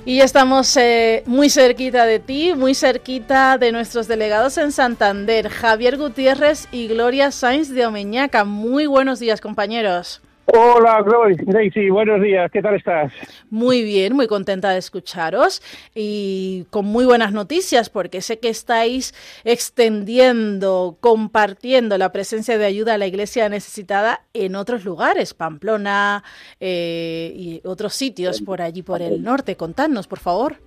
Y 0.07 0.17
ya 0.17 0.23
estamos 0.23 0.77
eh, 0.77 1.23
muy 1.25 1.49
cerquita 1.49 2.05
de 2.05 2.19
ti, 2.19 2.53
muy 2.53 2.75
cerquita 2.75 3.57
de 3.57 3.71
nuestros 3.71 4.07
delegados 4.07 4.55
en 4.59 4.71
Santander, 4.71 5.49
Javier 5.49 5.97
Gutiérrez 5.97 6.67
y 6.71 6.87
Gloria 6.87 7.31
Sainz 7.31 7.69
de 7.69 7.87
Omeñaca. 7.87 8.43
Muy 8.45 8.85
buenos 8.85 9.19
días, 9.19 9.41
compañeros. 9.41 10.21
Hola, 10.47 11.03
Daisy, 11.47 11.89
buenos 11.89 12.21
días, 12.21 12.51
¿qué 12.51 12.61
tal 12.61 12.75
estás? 12.75 13.11
Muy 13.49 13.83
bien, 13.83 14.15
muy 14.15 14.27
contenta 14.27 14.69
de 14.69 14.77
escucharos 14.77 15.61
y 15.95 16.65
con 16.69 16.85
muy 16.85 17.05
buenas 17.05 17.33
noticias 17.33 17.89
porque 17.89 18.21
sé 18.21 18.39
que 18.39 18.49
estáis 18.49 19.13
extendiendo, 19.43 20.97
compartiendo 20.99 21.97
la 21.97 22.11
presencia 22.11 22.59
de 22.59 22.65
ayuda 22.65 22.93
a 22.93 22.97
la 22.99 23.07
iglesia 23.07 23.49
necesitada 23.49 24.21
en 24.33 24.55
otros 24.55 24.85
lugares, 24.85 25.33
Pamplona 25.33 26.23
eh, 26.59 27.33
y 27.35 27.61
otros 27.65 27.95
sitios 27.95 28.41
por 28.41 28.61
allí, 28.61 28.83
por 28.83 29.01
el 29.01 29.23
norte. 29.23 29.55
Contadnos, 29.55 30.07
por 30.07 30.19
favor. 30.19 30.57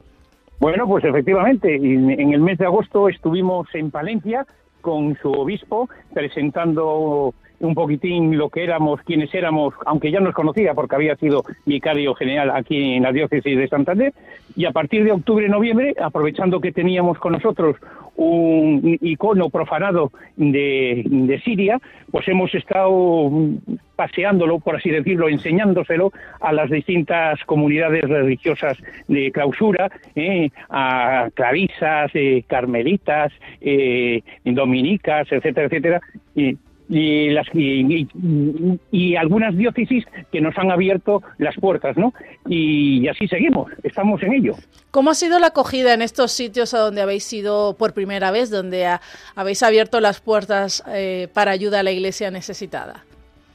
Bueno, 0.59 0.89
pues 0.89 1.05
efectivamente, 1.05 1.76
en 1.76 2.33
el 2.33 2.41
mes 2.41 2.59
de 2.59 2.66
agosto 2.66 3.09
estuvimos 3.09 3.68
en 3.74 3.93
Palencia 3.93 4.45
con 4.81 5.16
su 5.22 5.31
obispo 5.31 5.89
presentando 6.12 7.33
un 7.61 7.75
poquitín 7.75 8.37
lo 8.37 8.51
que 8.51 8.65
éramos, 8.65 9.01
quienes 9.03 9.35
éramos, 9.35 9.75
aunque 9.87 10.11
ya 10.11 10.21
nos 10.21 10.35
conocía 10.35 10.75
porque 10.75 10.97
había 10.97 11.17
sido 11.17 11.45
vicario 11.67 12.15
general 12.15 12.51
aquí 12.51 12.95
en 12.95 13.03
la 13.03 13.13
diócesis 13.13 13.57
de 13.57 13.69
Santander, 13.69 14.13
y 14.57 14.65
a 14.65 14.73
partir 14.73 15.05
de 15.05 15.13
octubre-noviembre, 15.13 15.95
aprovechando 16.01 16.61
que 16.61 16.73
teníamos 16.73 17.19
con 17.19 17.33
nosotros 17.33 17.77
un 18.17 18.99
icono 19.01 19.49
profanado 19.49 20.11
de, 20.37 21.05
de, 21.07 21.41
Siria, 21.41 21.79
pues 22.11 22.27
hemos 22.27 22.53
estado 22.53 23.31
paseándolo, 23.95 24.59
por 24.59 24.75
así 24.75 24.91
decirlo, 24.91 25.29
enseñándoselo 25.29 26.13
a 26.41 26.53
las 26.53 26.69
distintas 26.69 27.39
comunidades 27.45 28.09
religiosas 28.09 28.77
de 29.07 29.31
clausura, 29.31 29.89
eh, 30.17 30.51
a 30.69 31.29
clarisas, 31.35 32.11
eh, 32.15 32.43
carmelitas, 32.49 33.33
eh, 33.61 34.23
dominicas, 34.45 35.31
etcétera, 35.31 35.67
etcétera, 35.69 36.01
y 36.89 36.99
y, 36.99 37.30
las, 37.30 37.47
y, 37.55 39.16
algunas 39.16 39.57
diócesis 39.57 40.05
que 40.32 40.41
nos 40.41 40.57
han 40.59 40.70
abierto 40.70 41.22
las 41.39 41.55
puertas, 41.57 41.97
¿no? 41.97 42.12
Y, 42.49 43.07
así 43.09 43.28
seguimos, 43.28 43.70
estamos 43.82 44.22
en 44.22 44.34
ello. 44.34 44.55
¿Cómo 44.91 45.11
ha 45.11 45.14
sido 45.14 45.39
la 45.39 45.49
acogida 45.49 45.95
en 45.95 46.03
estos 46.03 46.32
sitios 46.32 46.74
a 46.74 46.78
donde 46.78 47.03
habéis 47.03 47.30
ido 47.32 47.76
por 47.78 47.95
primera 47.95 48.30
vez, 48.30 48.51
donde 48.51 48.86
habéis 49.34 49.62
abierto 49.62 50.01
las 50.01 50.20
puertas 50.20 50.84
eh, 50.89 51.28
para 51.34 51.51
ayuda 51.51 51.80
a 51.80 51.82
la 51.82 51.93
iglesia 51.93 52.30
necesitada? 52.30 53.05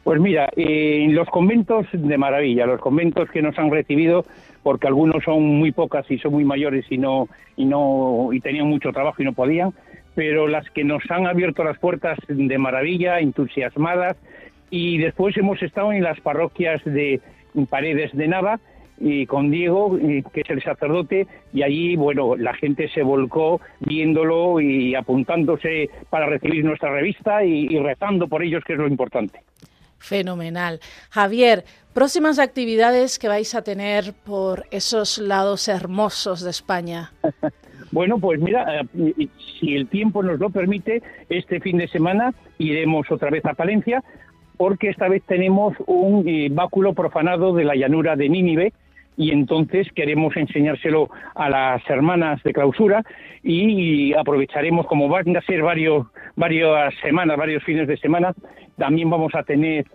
Pues 0.03 0.19
mira, 0.19 0.49
en 0.57 1.15
los 1.15 1.29
conventos 1.29 1.85
de 1.93 2.17
maravilla, 2.17 2.65
los 2.65 2.81
conventos 2.81 3.29
que 3.31 3.41
nos 3.41 3.57
han 3.57 3.71
recibido, 3.71 4.25
porque 4.61 4.87
algunos 4.87 5.23
son 5.23 5.43
muy 5.43 5.71
pocas 5.71 6.09
y 6.11 6.17
son 6.19 6.33
muy 6.33 6.43
mayores 6.43 6.85
y 6.89 6.97
no 6.97 7.29
y 7.55 7.65
no 7.65 8.29
y 8.33 8.41
tenían 8.41 8.67
mucho 8.67 8.91
trabajo 8.91 9.21
y 9.21 9.25
no 9.25 9.33
podían, 9.33 9.73
pero 10.15 10.47
las 10.47 10.69
que 10.71 10.83
nos 10.83 11.03
han 11.09 11.27
abierto 11.27 11.63
las 11.63 11.77
puertas 11.79 12.17
de 12.27 12.57
maravilla, 12.57 13.19
entusiasmadas, 13.19 14.17
y 14.69 14.97
después 14.97 15.37
hemos 15.37 15.61
estado 15.61 15.93
en 15.93 16.03
las 16.03 16.19
parroquias 16.21 16.83
de 16.85 17.21
Paredes 17.69 18.11
de 18.13 18.27
Nava, 18.27 18.59
y 18.99 19.25
con 19.25 19.51
Diego, 19.51 19.97
que 19.97 20.41
es 20.41 20.49
el 20.49 20.63
sacerdote, 20.63 21.27
y 21.51 21.63
allí, 21.63 21.95
bueno, 21.95 22.35
la 22.35 22.53
gente 22.53 22.87
se 22.89 23.01
volcó 23.01 23.59
viéndolo 23.79 24.61
y 24.61 24.95
apuntándose 24.95 25.89
para 26.09 26.27
recibir 26.27 26.63
nuestra 26.63 26.91
revista 26.91 27.43
y, 27.43 27.67
y 27.69 27.79
rezando 27.79 28.27
por 28.27 28.43
ellos, 28.43 28.63
que 28.65 28.73
es 28.73 28.79
lo 28.79 28.87
importante. 28.87 29.39
Fenomenal. 29.97 30.79
Javier, 31.09 31.63
próximas 31.93 32.37
actividades 32.37 33.19
que 33.19 33.29
vais 33.29 33.55
a 33.55 33.63
tener 33.63 34.13
por 34.25 34.65
esos 34.69 35.17
lados 35.17 35.67
hermosos 35.67 36.41
de 36.41 36.49
España. 36.49 37.13
Bueno, 37.93 38.17
pues 38.17 38.41
mira, 38.41 38.81
eh, 38.81 39.27
si 39.59 39.75
el 39.75 39.87
tiempo 39.87 40.23
nos 40.23 40.39
lo 40.39 40.49
permite, 40.49 41.03
este 41.29 41.59
fin 41.59 41.77
de 41.77 41.87
semana 41.87 42.33
iremos 42.57 43.05
otra 43.11 43.29
vez 43.29 43.45
a 43.45 43.53
Palencia, 43.53 44.03
porque 44.57 44.89
esta 44.89 45.07
vez 45.07 45.21
tenemos 45.27 45.75
un 45.85 46.27
eh, 46.27 46.49
báculo 46.51 46.93
profanado 46.93 47.53
de 47.53 47.65
la 47.65 47.75
llanura 47.75 48.15
de 48.15 48.29
Nínive, 48.29 48.73
y 49.15 49.29
entonces 49.29 49.87
queremos 49.93 50.35
enseñárselo 50.35 51.11
a 51.35 51.51
las 51.51 51.87
hermanas 51.87 52.41
de 52.41 52.51
clausura 52.51 53.03
y 53.43 54.11
aprovecharemos, 54.15 54.87
como 54.87 55.07
van 55.07 55.37
a 55.37 55.41
ser 55.41 55.61
varios, 55.61 56.07
varias 56.35 56.95
semanas, 57.03 57.37
varios 57.37 57.63
fines 57.63 57.87
de 57.87 57.97
semana, 57.97 58.33
también 58.75 59.11
vamos 59.11 59.35
a 59.35 59.43
tener 59.43 59.85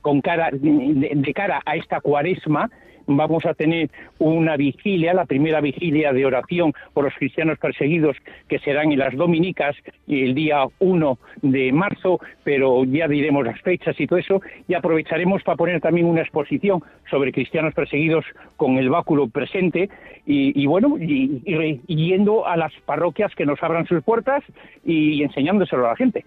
con 0.00 0.20
cara, 0.22 0.50
de 0.52 1.32
cara 1.36 1.62
a 1.64 1.76
esta 1.76 2.00
cuaresma, 2.00 2.68
vamos 3.06 3.44
a 3.46 3.54
tener 3.54 3.90
una 4.18 4.56
vigilia, 4.56 5.14
la 5.14 5.24
primera 5.24 5.60
vigilia 5.60 6.12
de 6.12 6.26
oración 6.26 6.72
por 6.92 7.04
los 7.04 7.14
cristianos 7.14 7.58
perseguidos, 7.58 8.16
que 8.48 8.58
serán 8.58 8.92
en 8.92 8.98
las 8.98 9.14
Dominicas 9.14 9.76
el 10.08 10.34
día 10.34 10.64
1 10.78 11.18
de 11.42 11.72
marzo, 11.72 12.20
pero 12.44 12.84
ya 12.84 13.08
diremos 13.08 13.44
las 13.44 13.60
fechas 13.60 13.98
y 13.98 14.06
todo 14.06 14.18
eso, 14.18 14.40
y 14.68 14.74
aprovecharemos 14.74 15.42
para 15.42 15.56
poner 15.56 15.80
también 15.80 16.06
una 16.06 16.22
exposición 16.22 16.82
sobre 17.10 17.32
cristianos 17.32 17.74
perseguidos 17.74 18.24
con 18.56 18.78
el 18.78 18.90
báculo 18.90 19.28
presente, 19.28 19.88
y, 20.28 20.66
bueno, 20.66 20.96
y, 20.98 21.40
yendo 21.86 22.46
a 22.46 22.56
las 22.56 22.72
parroquias 22.84 23.32
que 23.36 23.46
nos 23.46 23.62
abran 23.62 23.86
sus 23.86 24.02
puertas 24.02 24.42
y 24.84 25.22
enseñándoselo 25.22 25.86
a 25.86 25.90
la 25.90 25.96
gente. 25.96 26.24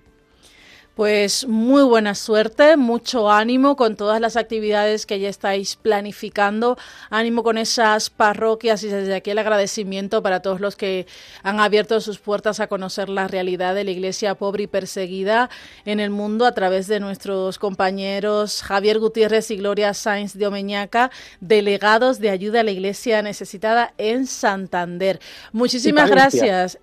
Pues 1.00 1.47
muy 1.47 1.84
buena 1.84 2.14
suerte, 2.14 2.76
mucho 2.76 3.32
ánimo 3.32 3.78
con 3.78 3.95
todas 3.95 4.20
las 4.20 4.36
actividades 4.36 5.06
que 5.06 5.18
ya 5.18 5.30
estáis 5.30 5.78
planificando, 5.78 6.78
ánimo 7.10 7.41
con 7.41 7.58
esas 7.58 8.10
parroquias 8.10 8.84
y 8.84 8.89
desde 8.89 9.16
aquí 9.16 9.30
el 9.30 9.38
agradecimiento 9.38 10.22
para 10.22 10.41
todos 10.41 10.60
los 10.60 10.76
que 10.76 11.08
han 11.41 11.62
abierto 11.62 12.02
sus 12.02 12.20
puertas 12.20 12.60
a 12.60 12.68
conocer 12.68 13.08
la 13.08 13.30
realidad 13.30 13.76
de 13.76 13.86
la 13.86 13.91
iglesia 13.91 14.36
pobre 14.36 14.64
y 14.64 14.68
perseguida 14.68 15.50
en 15.86 16.02
el 16.02 16.10
mundo 16.10 16.45
a 16.45 16.52
través 16.52 16.88
de 16.88 17.00
nuestros 17.00 17.60
compañeros 17.60 18.62
Javier 18.62 19.00
Gutiérrez 19.00 19.52
y 19.52 19.56
Gloria 19.56 19.93
Sainz 19.93 20.34
de 20.34 20.47
Omeñaca, 20.47 21.12
delegados 21.39 22.20
de 22.20 22.30
ayuda 22.30 22.60
a 22.60 22.64
la 22.64 22.72
iglesia 22.72 23.22
necesitada 23.22 23.93
en 23.97 24.28
Santander. 24.28 25.22
Muchísimas 25.54 26.10
gracias. 26.10 26.78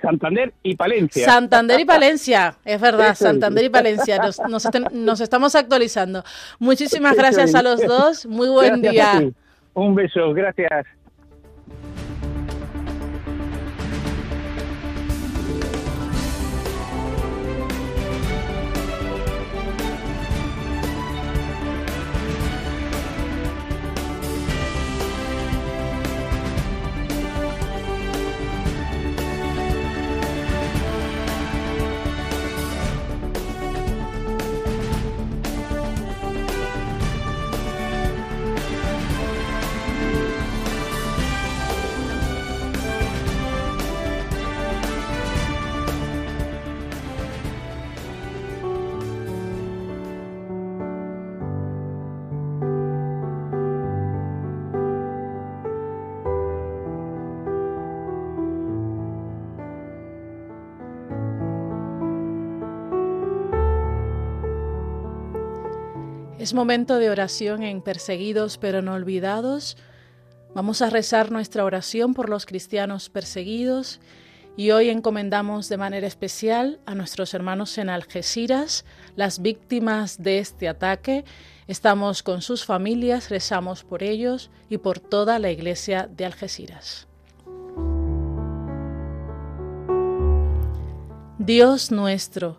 Santander 0.00 0.52
y 0.62 0.76
Palencia. 0.76 1.24
Santander 1.24 1.80
y 1.80 1.84
Palencia, 1.84 2.56
es 2.64 2.80
verdad, 2.80 3.14
Santander 3.14 3.64
y 3.64 3.68
Palencia. 3.68 4.20
Nos, 4.48 5.20
estamos 5.20 5.54
actualizando. 5.54 6.24
Muchísimas 6.58 7.16
gracias 7.16 7.54
a 7.54 7.62
los 7.62 7.84
dos. 7.86 8.26
Muy 8.26 8.48
buen 8.48 8.82
día. 8.82 9.30
Un 9.74 9.94
beso, 9.94 10.32
gracias. 10.34 10.86
Es 66.48 66.54
momento 66.54 66.96
de 66.96 67.10
oración 67.10 67.62
en 67.62 67.82
perseguidos 67.82 68.56
pero 68.56 68.80
no 68.80 68.94
olvidados. 68.94 69.76
Vamos 70.54 70.80
a 70.80 70.88
rezar 70.88 71.30
nuestra 71.30 71.62
oración 71.62 72.14
por 72.14 72.30
los 72.30 72.46
cristianos 72.46 73.10
perseguidos 73.10 74.00
y 74.56 74.70
hoy 74.70 74.88
encomendamos 74.88 75.68
de 75.68 75.76
manera 75.76 76.06
especial 76.06 76.80
a 76.86 76.94
nuestros 76.94 77.34
hermanos 77.34 77.76
en 77.76 77.90
Algeciras, 77.90 78.86
las 79.14 79.42
víctimas 79.42 80.22
de 80.22 80.38
este 80.38 80.68
ataque. 80.68 81.26
Estamos 81.66 82.22
con 82.22 82.40
sus 82.40 82.64
familias, 82.64 83.28
rezamos 83.28 83.84
por 83.84 84.02
ellos 84.02 84.50
y 84.70 84.78
por 84.78 85.00
toda 85.00 85.38
la 85.38 85.50
iglesia 85.50 86.08
de 86.10 86.24
Algeciras. 86.24 87.08
Dios 91.38 91.90
nuestro, 91.90 92.58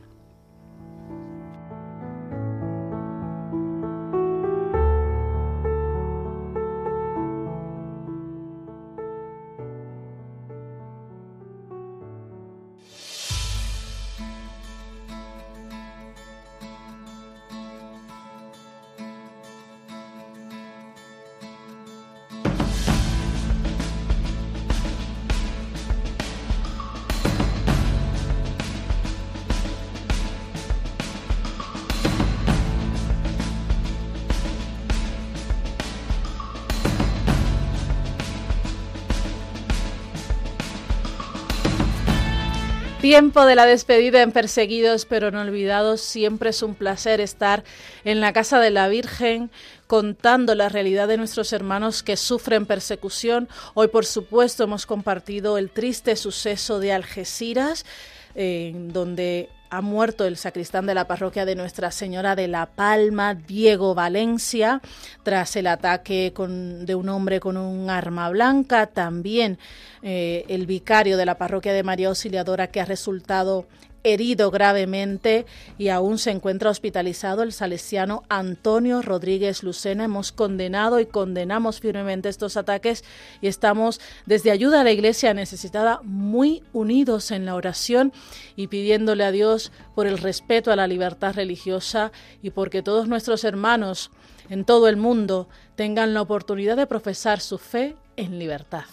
Tiempo 43.11 43.45
de 43.45 43.55
la 43.55 43.65
despedida 43.65 44.21
en 44.21 44.31
Perseguidos 44.31 45.05
pero 45.05 45.31
no 45.31 45.41
olvidados. 45.41 45.99
Siempre 45.99 46.51
es 46.51 46.63
un 46.63 46.75
placer 46.75 47.19
estar 47.19 47.65
en 48.05 48.21
la 48.21 48.31
casa 48.31 48.57
de 48.61 48.69
la 48.69 48.87
Virgen 48.87 49.51
contando 49.85 50.55
la 50.55 50.69
realidad 50.69 51.09
de 51.09 51.17
nuestros 51.17 51.51
hermanos 51.51 52.03
que 52.03 52.15
sufren 52.15 52.65
persecución. 52.65 53.49
Hoy, 53.73 53.89
por 53.89 54.05
supuesto, 54.05 54.63
hemos 54.63 54.85
compartido 54.85 55.57
el 55.57 55.71
triste 55.71 56.15
suceso 56.15 56.79
de 56.79 56.93
Algeciras, 56.93 57.85
en 58.33 58.93
donde 58.93 59.49
ha 59.71 59.81
muerto 59.81 60.25
el 60.25 60.35
sacristán 60.35 60.85
de 60.85 60.93
la 60.93 61.07
parroquia 61.07 61.45
de 61.45 61.55
Nuestra 61.55 61.91
Señora 61.91 62.35
de 62.35 62.49
la 62.49 62.65
Palma, 62.65 63.33
Diego 63.33 63.95
Valencia, 63.95 64.81
tras 65.23 65.55
el 65.55 65.65
ataque 65.65 66.33
de 66.35 66.95
un 66.95 67.07
hombre 67.07 67.39
con 67.39 67.55
un 67.55 67.89
arma 67.89 68.29
blanca. 68.29 68.87
También 68.87 69.57
eh, 70.03 70.43
el 70.49 70.65
vicario 70.65 71.15
de 71.15 71.25
la 71.25 71.37
parroquia 71.37 71.71
de 71.71 71.83
María 71.83 72.09
Auxiliadora 72.09 72.67
que 72.67 72.81
ha 72.81 72.85
resultado 72.85 73.65
herido 74.03 74.51
gravemente 74.51 75.45
y 75.77 75.89
aún 75.89 76.17
se 76.17 76.31
encuentra 76.31 76.69
hospitalizado 76.69 77.43
el 77.43 77.53
salesiano 77.53 78.23
Antonio 78.29 79.01
Rodríguez 79.01 79.63
Lucena. 79.63 80.05
Hemos 80.05 80.31
condenado 80.31 80.99
y 80.99 81.05
condenamos 81.05 81.79
firmemente 81.79 82.29
estos 82.29 82.57
ataques 82.57 83.03
y 83.41 83.47
estamos 83.47 84.01
desde 84.25 84.51
ayuda 84.51 84.81
a 84.81 84.83
la 84.83 84.91
iglesia 84.91 85.33
necesitada 85.33 85.99
muy 86.03 86.63
unidos 86.73 87.31
en 87.31 87.45
la 87.45 87.55
oración 87.55 88.13
y 88.55 88.67
pidiéndole 88.67 89.23
a 89.23 89.31
Dios 89.31 89.71
por 89.95 90.07
el 90.07 90.17
respeto 90.17 90.71
a 90.71 90.75
la 90.75 90.87
libertad 90.87 91.35
religiosa 91.35 92.11
y 92.41 92.51
porque 92.51 92.81
todos 92.81 93.07
nuestros 93.07 93.43
hermanos 93.43 94.11
en 94.49 94.65
todo 94.65 94.87
el 94.87 94.97
mundo 94.97 95.47
tengan 95.75 96.13
la 96.13 96.21
oportunidad 96.21 96.77
de 96.77 96.87
profesar 96.87 97.39
su 97.39 97.57
fe 97.57 97.95
en 98.17 98.37
libertad. 98.39 98.85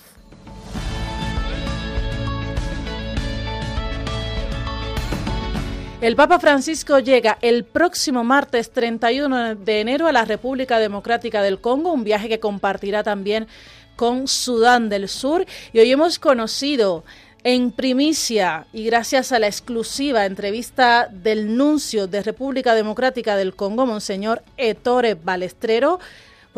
El 6.01 6.15
Papa 6.15 6.39
Francisco 6.39 7.01
llega 7.01 7.39
el 7.43 7.65
próximo 7.65 8.23
martes 8.23 8.71
31 8.71 9.57
de 9.57 9.81
enero 9.81 10.07
a 10.07 10.13
la 10.13 10.25
República 10.25 10.79
Democrática 10.79 11.43
del 11.43 11.61
Congo, 11.61 11.93
un 11.93 12.05
viaje 12.05 12.29
que 12.29 12.39
compartirá 12.39 13.03
también 13.03 13.49
con 13.97 14.29
Sudán 14.29 14.89
del 14.91 15.09
Sur. 15.09 15.45
Y 15.73 15.81
hoy 15.81 15.91
hemos 15.91 16.21
conocido 16.21 17.05
En 17.43 17.73
primicia 17.73 18.67
y 18.73 18.85
gracias 18.85 19.33
a 19.33 19.41
la 19.41 19.49
exclusiva 19.49 20.25
entrevista 20.25 21.09
del 21.11 21.57
nuncio 21.57 22.07
de 22.07 22.23
República 22.23 22.75
Democrática 22.75 23.37
del 23.37 23.57
Congo, 23.57 23.85
Monseñor 23.85 24.43
Ettore 24.57 25.15
Balestrero, 25.15 25.99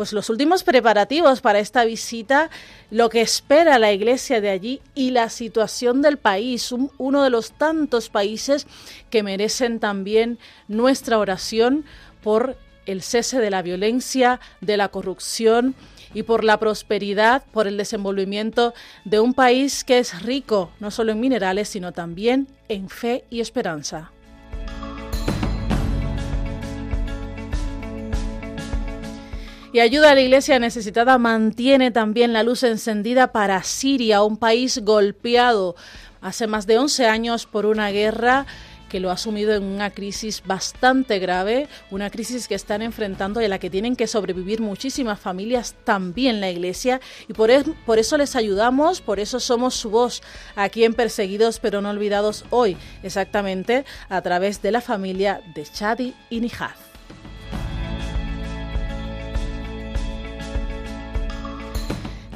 pues 0.01 0.13
los 0.13 0.31
últimos 0.31 0.63
preparativos 0.63 1.41
para 1.41 1.59
esta 1.59 1.85
visita, 1.85 2.49
lo 2.89 3.09
que 3.09 3.21
espera 3.21 3.77
la 3.77 3.91
iglesia 3.91 4.41
de 4.41 4.49
allí 4.49 4.81
y 4.95 5.11
la 5.11 5.29
situación 5.29 6.01
del 6.01 6.17
país, 6.17 6.73
uno 6.97 7.21
de 7.21 7.29
los 7.29 7.51
tantos 7.51 8.09
países 8.09 8.65
que 9.11 9.21
merecen 9.21 9.79
también 9.79 10.39
nuestra 10.67 11.19
oración 11.19 11.85
por 12.23 12.57
el 12.87 13.03
cese 13.03 13.37
de 13.37 13.51
la 13.51 13.61
violencia, 13.61 14.39
de 14.59 14.75
la 14.75 14.87
corrupción 14.87 15.75
y 16.15 16.23
por 16.23 16.43
la 16.43 16.57
prosperidad, 16.57 17.43
por 17.51 17.67
el 17.67 17.77
desenvolvimiento 17.77 18.73
de 19.05 19.19
un 19.19 19.35
país 19.35 19.83
que 19.83 19.99
es 19.99 20.23
rico 20.23 20.71
no 20.79 20.89
solo 20.89 21.11
en 21.11 21.19
minerales, 21.19 21.69
sino 21.69 21.91
también 21.91 22.47
en 22.69 22.89
fe 22.89 23.23
y 23.29 23.39
esperanza. 23.39 24.11
Y 29.73 29.79
ayuda 29.79 30.11
a 30.11 30.15
la 30.15 30.21
iglesia 30.21 30.59
necesitada 30.59 31.17
mantiene 31.17 31.91
también 31.91 32.33
la 32.33 32.43
luz 32.43 32.63
encendida 32.63 33.31
para 33.31 33.63
Siria, 33.63 34.23
un 34.23 34.37
país 34.37 34.79
golpeado 34.83 35.75
hace 36.21 36.45
más 36.47 36.67
de 36.67 36.77
11 36.77 37.07
años 37.07 37.45
por 37.45 37.65
una 37.65 37.89
guerra 37.89 38.45
que 38.89 38.99
lo 38.99 39.09
ha 39.09 39.15
sumido 39.15 39.55
en 39.55 39.63
una 39.63 39.89
crisis 39.89 40.43
bastante 40.45 41.17
grave, 41.19 41.69
una 41.91 42.09
crisis 42.09 42.49
que 42.49 42.55
están 42.55 42.81
enfrentando 42.81 43.41
y 43.41 43.45
a 43.45 43.47
la 43.47 43.57
que 43.57 43.69
tienen 43.69 43.95
que 43.95 44.05
sobrevivir 44.05 44.59
muchísimas 44.59 45.17
familias, 45.17 45.75
también 45.85 46.41
la 46.41 46.49
Iglesia, 46.49 46.99
y 47.29 47.33
por, 47.33 47.49
eso 47.51 48.17
les 48.17 48.35
ayudamos, 48.35 48.99
por 48.99 49.21
eso 49.21 49.39
somos 49.39 49.75
su 49.75 49.89
voz 49.89 50.21
aquí 50.57 50.83
en 50.83 50.93
Perseguidos 50.93 51.59
pero 51.59 51.79
no 51.79 51.89
olvidados 51.89 52.43
hoy, 52.49 52.75
exactamente 53.01 53.85
a 54.09 54.21
través 54.21 54.61
de 54.61 54.71
la 54.71 54.81
familia 54.81 55.41
de 55.55 55.63
Chadi 55.63 56.13
y 56.29 56.41
Nihad. 56.41 56.90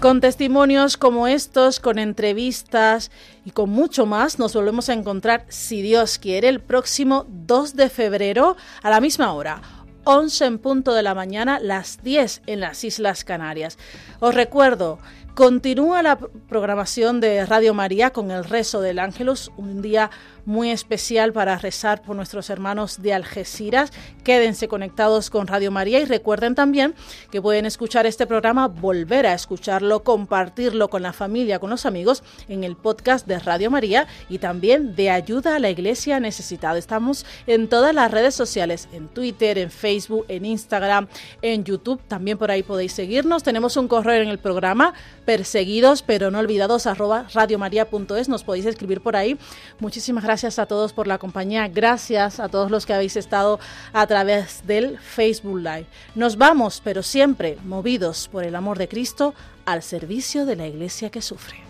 Con 0.05 0.21
testimonios 0.21 0.97
como 0.97 1.27
estos, 1.27 1.79
con 1.79 1.97
entrevistas 1.97 3.09
y 3.43 3.49
con 3.49 3.71
mucho 3.71 4.05
más, 4.05 4.37
nos 4.37 4.53
volvemos 4.53 4.87
a 4.87 4.93
encontrar, 4.93 5.47
si 5.49 5.81
Dios 5.81 6.19
quiere, 6.19 6.47
el 6.47 6.59
próximo 6.59 7.25
2 7.27 7.75
de 7.75 7.89
febrero 7.89 8.55
a 8.83 8.91
la 8.91 9.01
misma 9.01 9.33
hora. 9.33 9.63
11 10.03 10.45
en 10.45 10.59
punto 10.59 10.93
de 10.93 11.01
la 11.01 11.15
mañana, 11.15 11.57
las 11.59 12.03
10 12.03 12.43
en 12.45 12.59
las 12.59 12.83
Islas 12.83 13.23
Canarias. 13.23 13.79
Os 14.19 14.35
recuerdo, 14.35 14.99
continúa 15.36 16.01
la 16.01 16.17
programación 16.17 17.19
de 17.19 17.45
Radio 17.45 17.73
María 17.73 18.11
con 18.11 18.31
el 18.31 18.45
rezo 18.45 18.79
del 18.79 18.99
Ángelus, 18.99 19.51
un 19.57 19.81
día 19.81 20.09
muy 20.45 20.69
especial 20.71 21.33
para 21.33 21.57
rezar 21.57 22.01
por 22.01 22.15
nuestros 22.15 22.49
hermanos 22.49 23.01
de 23.01 23.13
Algeciras. 23.13 23.91
Quédense 24.23 24.67
conectados 24.67 25.29
con 25.29 25.47
Radio 25.47 25.71
María 25.71 25.99
y 25.99 26.05
recuerden 26.05 26.55
también 26.55 26.93
que 27.31 27.41
pueden 27.41 27.65
escuchar 27.65 28.05
este 28.05 28.27
programa, 28.27 28.67
volver 28.67 29.25
a 29.25 29.33
escucharlo, 29.33 30.03
compartirlo 30.03 30.88
con 30.89 31.01
la 31.01 31.13
familia, 31.13 31.59
con 31.59 31.69
los 31.69 31.86
amigos 31.86 32.23
en 32.47 32.63
el 32.63 32.75
podcast 32.75 33.27
de 33.27 33.39
Radio 33.39 33.71
María 33.71 34.07
y 34.29 34.38
también 34.38 34.95
de 34.95 35.09
Ayuda 35.09 35.55
a 35.55 35.59
la 35.59 35.69
Iglesia 35.69 36.19
Necesitada. 36.19 36.77
Estamos 36.77 37.25
en 37.47 37.67
todas 37.67 37.93
las 37.93 38.11
redes 38.11 38.36
sociales, 38.36 38.88
en 38.93 39.07
Twitter, 39.07 39.57
en 39.57 39.71
Facebook, 39.71 40.25
en 40.27 40.45
Instagram, 40.45 41.07
en 41.41 41.63
YouTube. 41.63 42.01
También 42.07 42.38
por 42.38 42.51
ahí 42.51 42.63
podéis 42.63 42.93
seguirnos. 42.93 43.43
Tenemos 43.43 43.77
un 43.77 43.88
correo 43.88 44.21
en 44.21 44.29
el 44.29 44.39
programa, 44.39 44.93
perseguidos 45.26 46.03
pero 46.03 46.30
no 46.30 46.39
olvidados, 46.39 46.86
arroba 46.86 47.28
radiomaria.es. 47.34 48.30
Nos 48.30 48.43
podéis 48.43 48.67
escribir 48.67 49.01
por 49.01 49.15
ahí. 49.15 49.38
Muchísimas 49.80 50.23
gracias 50.23 50.36
gracias 50.36 50.59
a 50.59 50.65
todos 50.65 50.91
por 50.91 51.07
la 51.07 51.17
compañía, 51.17 51.69
gracias 51.69 52.41
a 52.41 52.49
todos 52.49 52.69
los 52.69 52.86
que 52.86 52.93
habéis 52.93 53.15
estado 53.15 53.57
a 53.93 54.05
través 54.05 54.67
del 54.67 54.99
Facebook 54.99 55.59
Live. 55.59 55.86
Nos 56.13 56.38
vamos, 56.38 56.82
pero 56.84 57.01
siempre 57.03 57.57
movidos 57.63 58.28
por 58.28 58.43
el 58.43 58.53
amor 58.53 58.78
de 58.78 58.89
Cristo, 58.89 59.34
al 59.65 59.82
servicio 59.82 60.45
de 60.45 60.57
la 60.57 60.67
iglesia 60.67 61.09
que 61.09 61.21
sufre. 61.21 61.63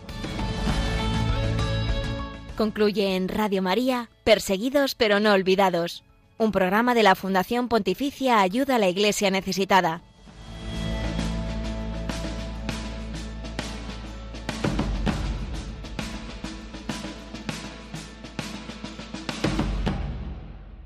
Concluye 2.57 3.15
en 3.15 3.27
Radio 3.27 3.61
María, 3.61 4.09
Perseguidos 4.23 4.95
pero 4.95 5.19
no 5.19 5.33
olvidados, 5.33 6.03
un 6.39 6.51
programa 6.51 6.95
de 6.95 7.03
la 7.03 7.13
Fundación 7.13 7.67
Pontificia 7.67 8.41
Ayuda 8.41 8.77
a 8.77 8.79
la 8.79 8.89
Iglesia 8.89 9.29
Necesitada 9.29 10.01